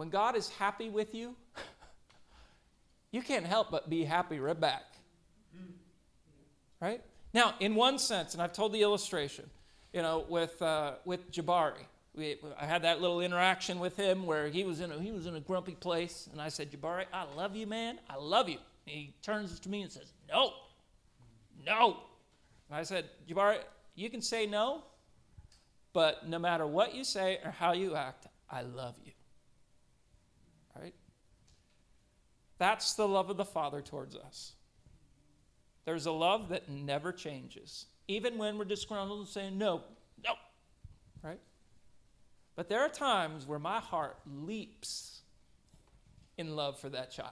[0.00, 1.36] when God is happy with you,
[3.12, 4.84] you can't help but be happy right back.
[6.80, 7.02] Right?
[7.34, 9.44] Now, in one sense, and I've told the illustration,
[9.92, 11.84] you know, with, uh, with Jabari.
[12.14, 15.26] We, I had that little interaction with him where he was, in a, he was
[15.26, 18.00] in a grumpy place, and I said, Jabari, I love you, man.
[18.08, 18.58] I love you.
[18.86, 20.52] And he turns to me and says, No,
[21.64, 21.98] no.
[22.68, 23.58] And I said, Jabari,
[23.94, 24.82] you can say no,
[25.92, 29.12] but no matter what you say or how you act, I love you.
[30.80, 30.94] Right?
[32.58, 34.52] That's the love of the Father towards us.
[35.84, 39.82] There's a love that never changes, even when we're disgruntled and saying, no,
[40.24, 40.34] no,
[41.22, 41.40] right?
[42.56, 45.20] But there are times where my heart leaps
[46.36, 47.30] in love for that child.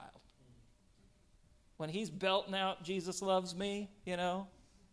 [1.77, 4.47] When he's belting out, Jesus loves me, you know,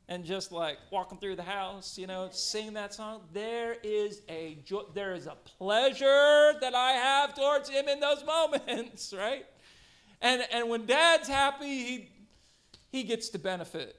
[0.08, 4.58] and just like walking through the house, you know, singing that song, there is a
[4.64, 9.44] joy, there is a pleasure that I have towards him in those moments, right?
[10.20, 12.08] And, and when dad's happy, he,
[12.90, 13.96] he gets to benefit.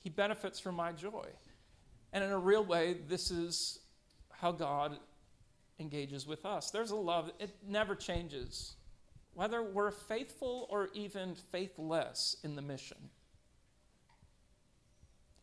[0.00, 1.26] He benefits from my joy.
[2.12, 3.80] And in a real way, this is
[4.30, 4.98] how God
[5.78, 6.70] engages with us.
[6.70, 8.74] There's a love, it never changes,
[9.34, 13.10] whether we're faithful or even faithless in the mission.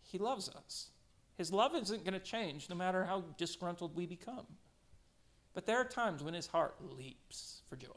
[0.03, 0.89] He loves us.
[1.37, 4.45] His love isn't going to change no matter how disgruntled we become.
[5.53, 7.87] But there are times when his heart leaps for joy.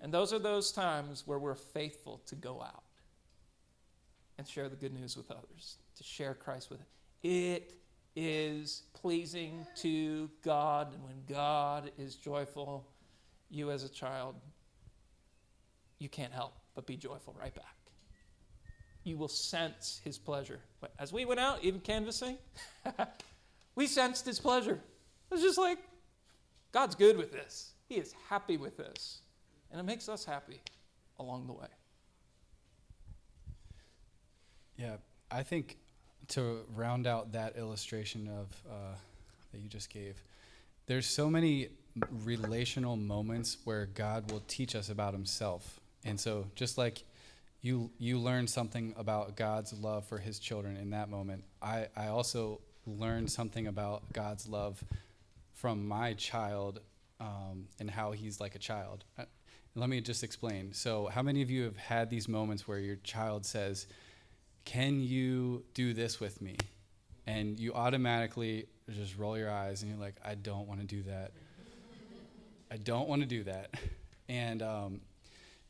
[0.00, 2.82] And those are those times where we're faithful to go out
[4.36, 6.86] and share the good news with others, to share Christ with it.
[7.22, 7.74] It
[8.14, 12.86] is pleasing to God, and when God is joyful,
[13.50, 14.34] you as a child,
[15.98, 17.76] you can't help but be joyful right back.
[19.04, 20.60] You will sense his pleasure.
[20.98, 22.38] As we went out, even canvassing,
[23.74, 24.80] we sensed his pleasure.
[25.30, 25.78] It was just like,
[26.70, 27.72] God's good with this.
[27.88, 29.20] He is happy with this.
[29.70, 30.60] And it makes us happy
[31.18, 31.66] along the way.
[34.76, 34.96] Yeah,
[35.30, 35.78] I think
[36.32, 38.94] to round out that illustration of uh,
[39.52, 40.22] that you just gave,
[40.86, 41.68] there's so many
[42.24, 47.04] relational moments where God will teach us about Himself, and so just like
[47.60, 52.08] you you learn something about God's love for His children in that moment, I I
[52.08, 54.82] also learned something about God's love
[55.54, 56.80] from my child
[57.20, 59.04] um, and how He's like a child.
[59.18, 59.24] Uh,
[59.74, 60.72] let me just explain.
[60.72, 63.86] So, how many of you have had these moments where your child says,
[64.64, 66.56] can you do this with me?
[67.26, 71.02] And you automatically just roll your eyes and you're like, I don't want to do
[71.04, 71.32] that.
[72.70, 73.74] I don't want to do that.
[74.28, 75.00] And, um,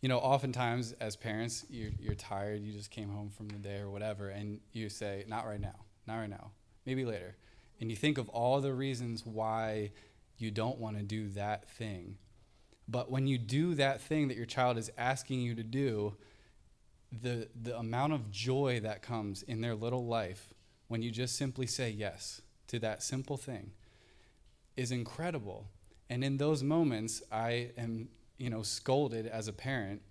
[0.02, 3.78] you know, oftentimes as parents, you're, you're tired, you just came home from the day
[3.78, 5.74] or whatever, and you say, Not right now,
[6.06, 6.52] not right now,
[6.86, 7.34] maybe later.
[7.80, 9.90] And you think of all the reasons why
[10.38, 12.18] you don't want to do that thing.
[12.86, 16.16] But when you do that thing that your child is asking you to do,
[17.20, 20.54] the, the amount of joy that comes in their little life
[20.88, 23.72] when you just simply say yes to that simple thing
[24.76, 25.66] is incredible.
[26.08, 28.08] And in those moments, I am,
[28.38, 30.02] you know, scolded as a parent.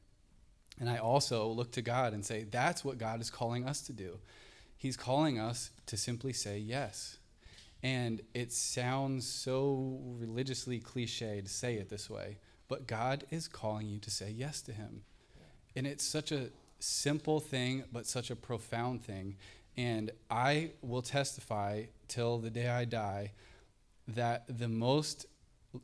[0.80, 3.94] And I also look to God and say, that's what God is calling us to
[3.94, 4.20] do.
[4.78, 7.18] He's calling us to simply say yes.
[7.84, 12.38] And it sounds so religiously cliche to say it this way,
[12.68, 15.02] but God is calling you to say yes to Him.
[15.76, 16.50] And it's such a
[16.84, 19.36] simple thing, but such a profound thing.
[19.78, 23.32] And I will testify till the day I die
[24.08, 25.26] that the most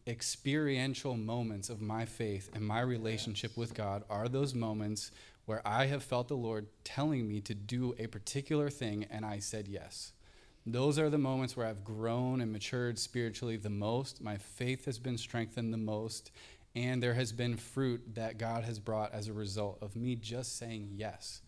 [0.06, 5.12] experiential moments of my faith and my relationship with God are those moments
[5.46, 9.40] where I have felt the Lord telling me to do a particular thing and I
[9.40, 10.12] said yes.
[10.66, 14.22] Those are the moments where I've grown and matured spiritually the most.
[14.22, 16.32] My faith has been strengthened the most
[16.78, 20.60] and there has been fruit that God has brought as a result of me just
[20.60, 21.42] saying yes.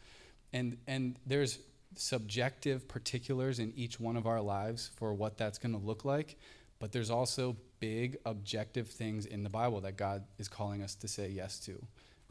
[0.51, 1.59] And and there's
[1.95, 6.37] subjective particulars in each one of our lives for what that's going to look like,
[6.79, 11.07] but there's also big objective things in the Bible that God is calling us to
[11.07, 11.79] say yes to,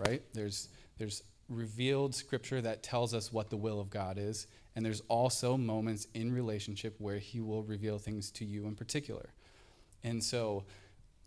[0.05, 0.23] right?
[0.33, 0.69] There's
[0.99, 5.57] there's revealed scripture that tells us what the will of God is, and there's also
[5.57, 9.31] moments in relationship where he will reveal things to you in particular.
[10.03, 10.65] And so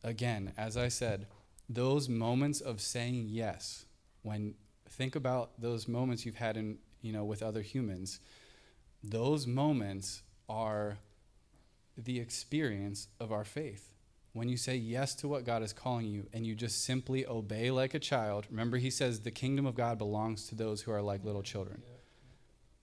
[0.04, 1.28] again, as I said,
[1.74, 3.86] those moments of saying yes,
[4.24, 4.56] when
[4.90, 8.20] think about those moments you've had in, you know, with other humans,
[9.04, 10.98] those moments are
[11.98, 13.90] the experience of our faith.
[14.34, 17.70] When you say yes to what God is calling you and you just simply obey
[17.72, 21.02] like a child, remember he says the kingdom of God belongs to those who are
[21.02, 21.82] like little children.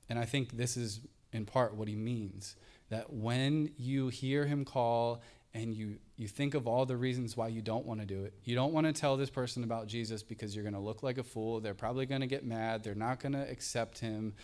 [0.08, 1.00] And I think this is
[1.32, 2.56] in part what he means
[2.90, 5.20] that when you hear him call
[5.52, 8.34] and you you think of all the reasons why you don't want to do it.
[8.42, 11.16] You don't want to tell this person about Jesus because you're going to look like
[11.16, 11.60] a fool.
[11.60, 12.82] They're probably going to get mad.
[12.82, 14.34] They're not going to accept him.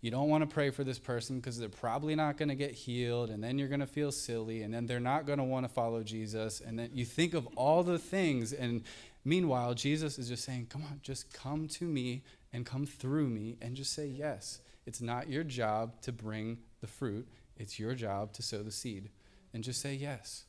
[0.00, 2.70] You don't want to pray for this person because they're probably not going to get
[2.70, 5.66] healed and then you're going to feel silly and then they're not going to want
[5.66, 8.84] to follow Jesus and then you think of all the things and
[9.24, 12.22] meanwhile Jesus is just saying, "Come on, just come to me
[12.52, 16.86] and come through me and just say yes." It's not your job to bring the
[16.86, 17.26] fruit.
[17.56, 19.08] It's your job to sow the seed
[19.54, 20.44] and just say yes.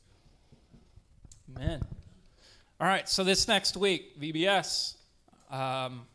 [1.54, 1.80] Amen.
[2.80, 4.96] All right, so this next week, VBS,
[5.50, 6.06] um,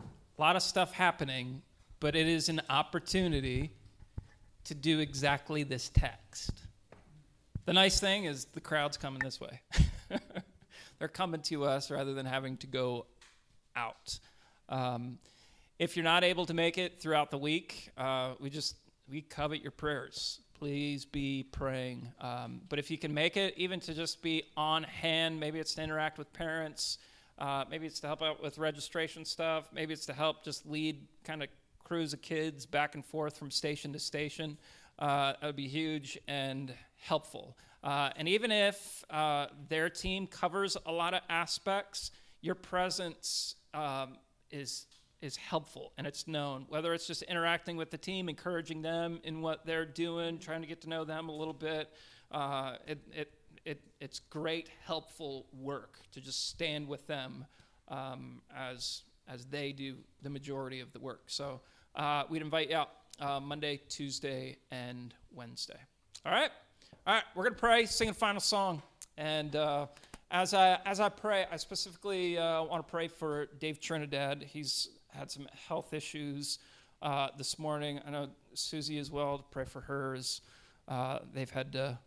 [0.00, 1.60] a lot of stuff happening,
[2.00, 3.72] but it is an opportunity
[4.64, 6.50] to do exactly this text.
[7.66, 9.60] The nice thing is the crowd's coming this way.
[10.98, 13.06] They're coming to us rather than having to go
[13.76, 14.18] out.
[14.68, 15.18] Um,
[15.78, 18.76] if you're not able to make it throughout the week, uh, we just
[19.10, 22.08] we covet your prayers please be praying.
[22.20, 25.74] Um, but if you can make it, even to just be on hand, maybe it's
[25.74, 26.98] to interact with parents,
[27.40, 31.04] uh, maybe it's to help out with registration stuff, maybe it's to help just lead
[31.24, 31.48] kind of
[31.82, 34.56] crews of kids back and forth from station to station.
[35.00, 37.58] Uh, that would be huge and helpful.
[37.82, 44.16] Uh, and even if uh, their team covers a lot of aspects, your presence um,
[44.52, 44.86] is
[45.22, 49.40] is helpful and it's known, whether it's just interacting with the team, encouraging them in
[49.40, 51.88] what they're doing, trying to get to know them a little bit.
[52.30, 53.32] Uh, it, it,
[53.64, 57.46] it, it's great, helpful work to just stand with them
[57.88, 61.22] um, as, as they do the majority of the work.
[61.28, 61.60] So
[61.94, 65.78] uh, we'd invite you out uh, Monday, Tuesday, and Wednesday.
[66.26, 66.50] All right.
[67.06, 67.24] All right.
[67.36, 68.82] We're going to pray, sing a final song.
[69.16, 69.86] And uh,
[70.30, 74.42] as, I, as I pray, I specifically uh, want to pray for Dave Trinidad.
[74.42, 76.58] He's had some health issues
[77.02, 78.00] uh, this morning.
[78.06, 80.40] I know Susie as well, to pray for her as
[80.88, 81.98] uh, they've had to,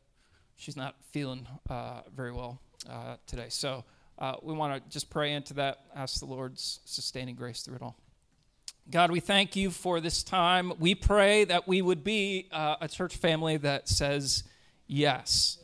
[0.56, 3.48] she's not feeling uh, very well uh, today.
[3.50, 3.84] So
[4.42, 7.98] we want to just pray into that, ask the Lord's sustaining grace through it all.
[8.90, 10.72] God, we thank you for this time.
[10.80, 14.44] We pray that we would be uh, a church family that says
[14.86, 15.58] yes.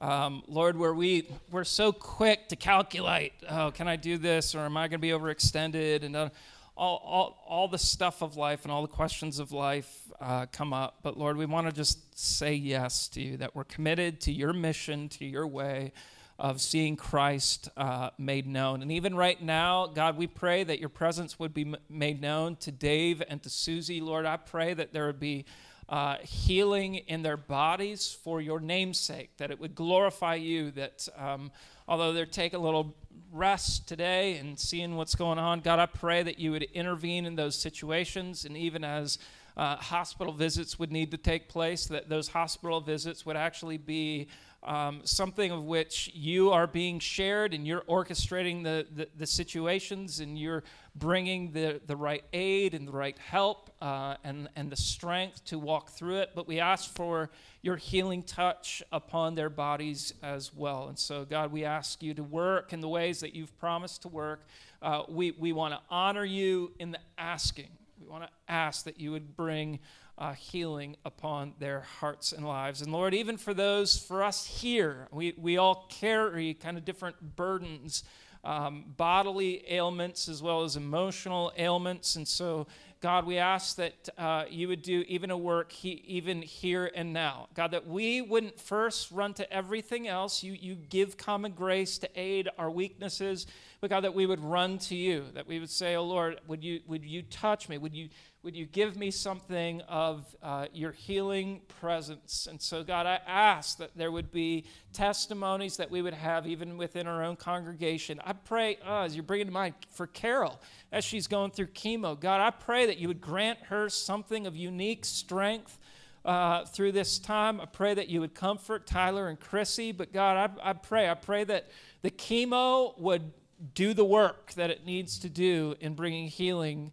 [0.00, 4.60] Um, Lord, where we, we're so quick to calculate, oh, can I do this or
[4.60, 6.04] am I going to be overextended?
[6.04, 6.30] And uh,
[6.76, 10.72] all, all, all the stuff of life and all the questions of life uh, come
[10.72, 10.98] up.
[11.02, 14.52] But Lord, we want to just say yes to you, that we're committed to your
[14.52, 15.92] mission, to your way
[16.36, 18.82] of seeing Christ uh, made known.
[18.82, 22.72] And even right now, God, we pray that your presence would be made known to
[22.72, 24.00] Dave and to Susie.
[24.00, 25.44] Lord, I pray that there would be
[25.88, 31.52] uh, healing in their bodies for your namesake, that it would glorify you, that um,
[31.86, 32.96] although they're taking a little
[33.34, 37.34] rest today and seeing what's going on, God, I pray that you would intervene in
[37.34, 38.44] those situations.
[38.44, 39.18] And even as
[39.56, 44.28] uh, hospital visits would need to take place, that those hospital visits would actually be
[44.62, 50.20] um, something of which you are being shared and you're orchestrating the, the, the, situations
[50.20, 50.64] and you're
[50.94, 55.58] bringing the, the right aid and the right help uh, and, and the strength to
[55.58, 56.30] walk through it.
[56.34, 57.30] But we ask for
[57.62, 60.88] your healing touch upon their bodies as well.
[60.88, 64.08] And so, God, we ask you to work in the ways that you've promised to
[64.08, 64.46] work.
[64.80, 67.70] Uh, we we want to honor you in the asking.
[68.00, 69.80] We want to ask that you would bring
[70.16, 72.82] uh, healing upon their hearts and lives.
[72.82, 77.36] And Lord, even for those, for us here, we, we all carry kind of different
[77.36, 78.04] burdens,
[78.44, 82.16] um, bodily ailments as well as emotional ailments.
[82.16, 82.66] And so,
[83.00, 87.12] God, we ask that uh, you would do even a work he, even here and
[87.12, 87.48] now.
[87.54, 90.42] God, that we wouldn't first run to everything else.
[90.42, 93.46] You, you give common grace to aid our weaknesses,
[93.80, 96.62] but God, that we would run to you, that we would say, Oh Lord, would
[96.62, 97.78] you, would you touch me?
[97.78, 98.08] Would you
[98.44, 102.46] would you give me something of uh, your healing presence?
[102.48, 106.76] And so, God, I ask that there would be testimonies that we would have even
[106.76, 108.20] within our own congregation.
[108.22, 110.60] I pray, uh, as you're bringing to mind for Carol,
[110.92, 114.54] as she's going through chemo, God, I pray that you would grant her something of
[114.54, 115.78] unique strength.
[116.22, 119.90] Uh, through this time, I pray that you would comfort Tyler and Chrissy.
[119.92, 121.70] But God, I, I pray, I pray that
[122.02, 123.32] the chemo would
[123.74, 126.92] do the work that it needs to do in bringing healing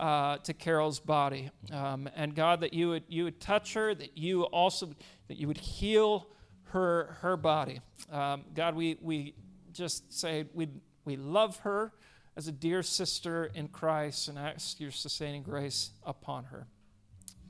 [0.00, 1.50] uh, to Carol's body.
[1.70, 4.88] Um, and God, that you would, you would touch her, that you also,
[5.28, 6.28] that you would heal
[6.70, 7.80] her, her body.
[8.10, 9.34] Um, God, we, we
[9.72, 10.68] just say we,
[11.04, 11.92] we love her
[12.34, 16.66] as a dear sister in Christ and ask your sustaining grace upon her.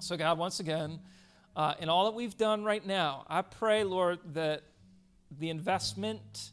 [0.01, 0.99] So, God, once again,
[1.55, 4.63] uh, in all that we've done right now, I pray, Lord, that
[5.39, 6.51] the investment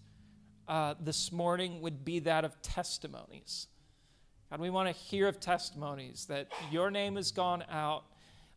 [0.67, 3.67] uh, this morning would be that of testimonies.
[4.49, 8.05] God, we want to hear of testimonies that your name has gone out.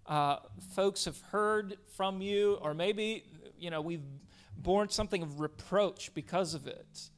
[0.07, 0.37] Uh,
[0.77, 3.25] folks have heard from you, or maybe,
[3.59, 4.05] you know, we've
[4.57, 7.11] borne something of reproach because of it.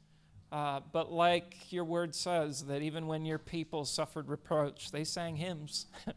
[0.50, 5.36] Uh, but like your word says, that even when your people suffered reproach, they sang
[5.36, 5.84] hymns.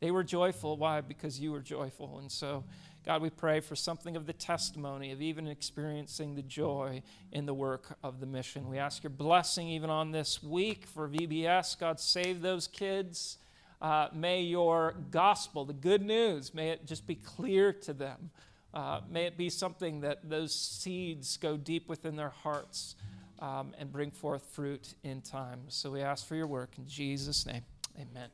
[0.00, 0.76] they were joyful.
[0.76, 1.00] Why?
[1.00, 2.20] Because you were joyful.
[2.20, 2.62] And so,
[3.08, 7.02] God, we pray for something of the testimony of even experiencing the joy
[7.32, 8.68] in the work of the mission.
[8.68, 11.78] We ask your blessing even on this week for VBS.
[11.78, 13.38] God, save those kids.
[13.80, 18.28] Uh, may your gospel, the good news, may it just be clear to them.
[18.74, 22.94] Uh, may it be something that those seeds go deep within their hearts
[23.38, 25.60] um, and bring forth fruit in time.
[25.68, 27.62] So we ask for your work in Jesus' name.
[27.96, 28.28] Amen.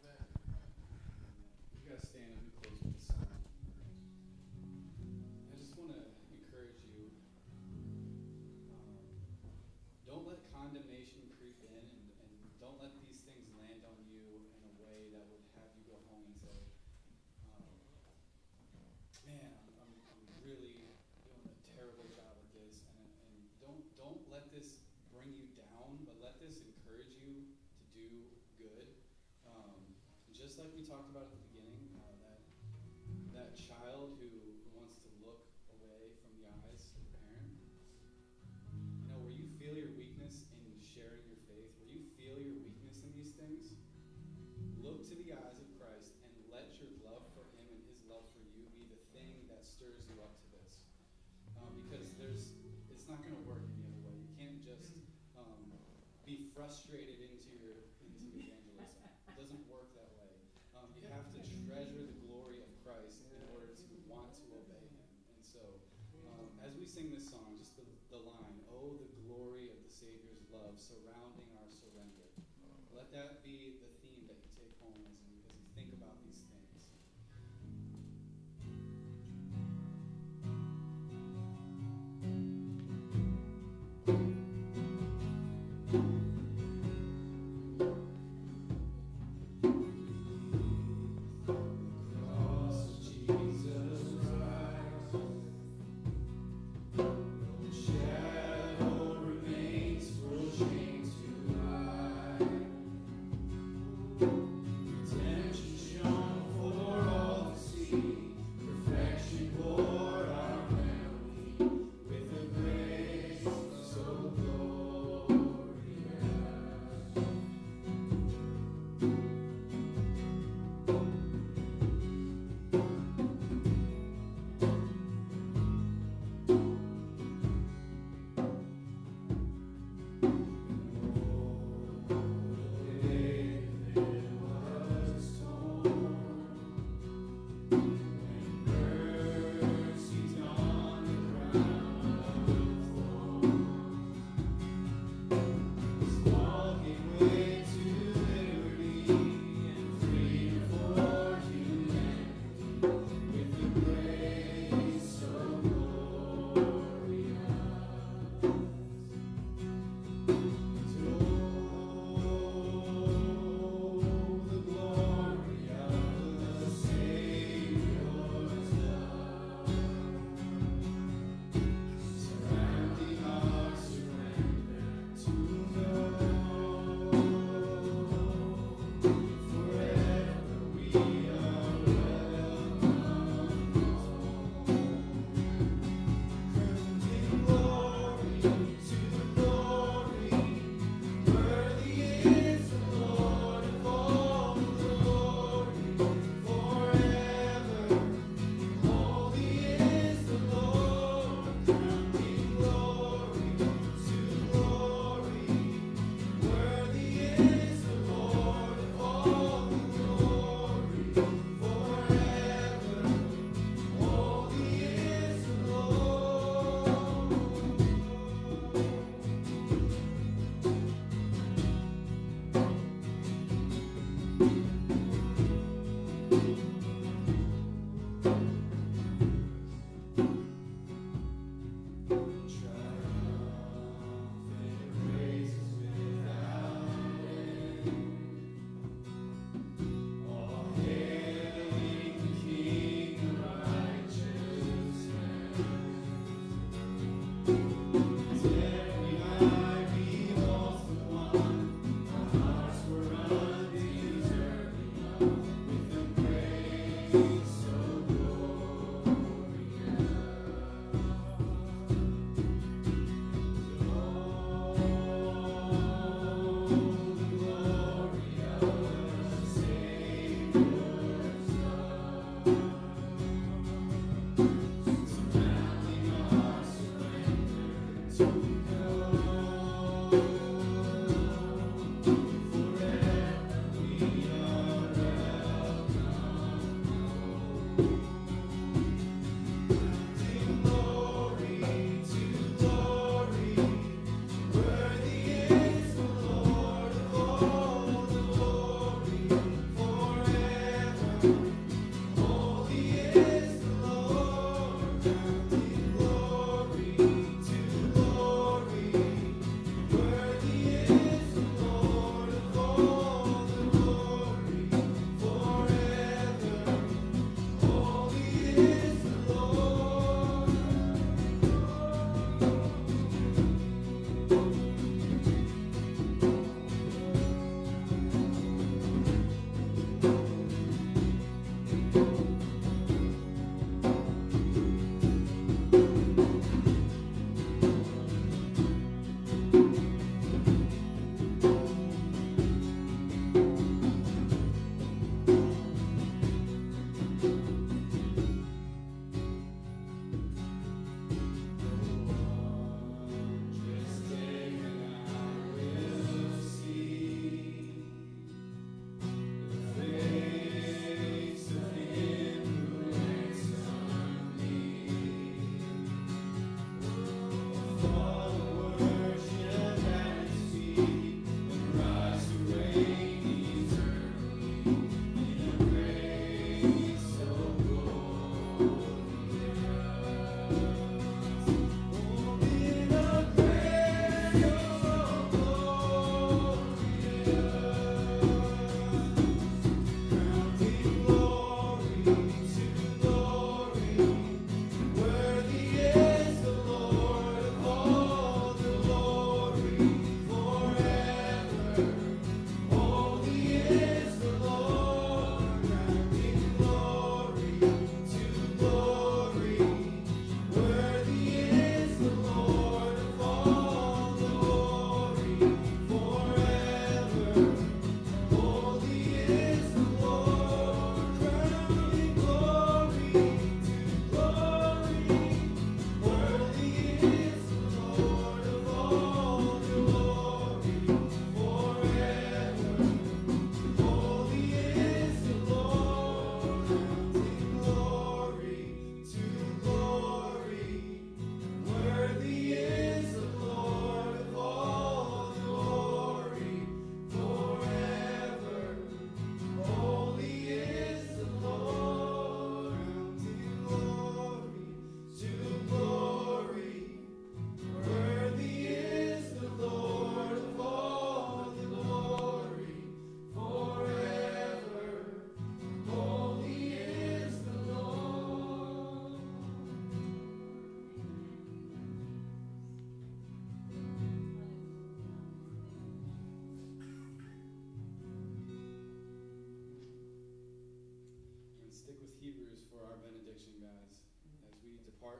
[70.84, 71.23] Savior's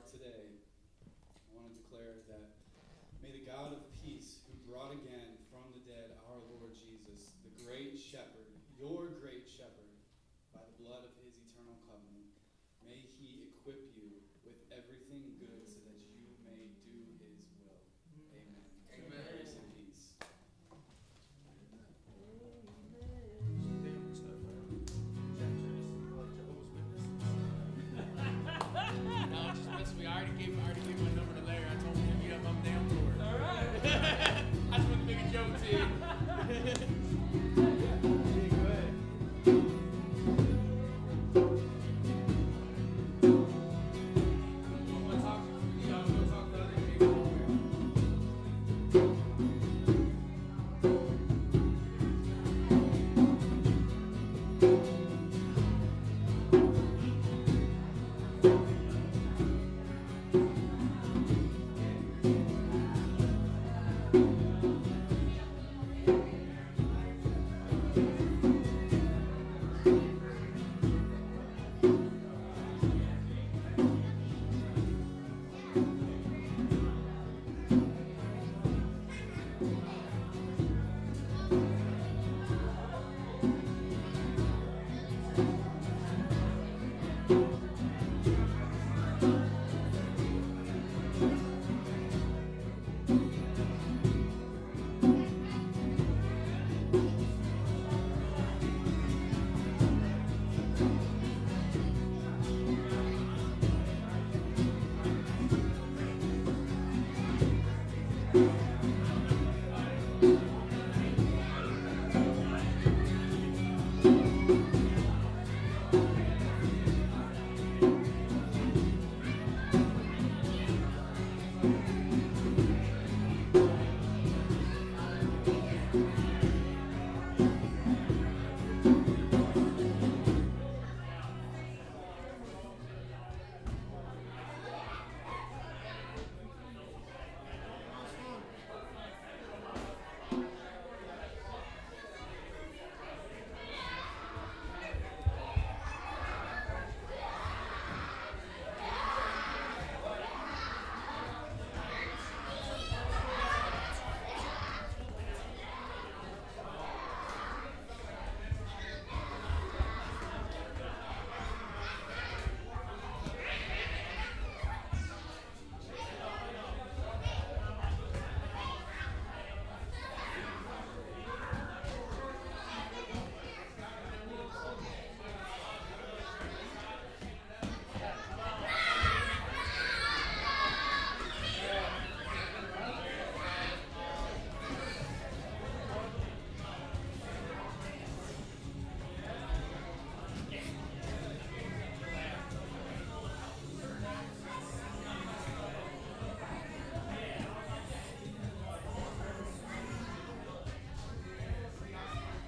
[0.03, 0.59] today,
[1.47, 2.43] I want to declare that
[3.23, 3.84] may the God of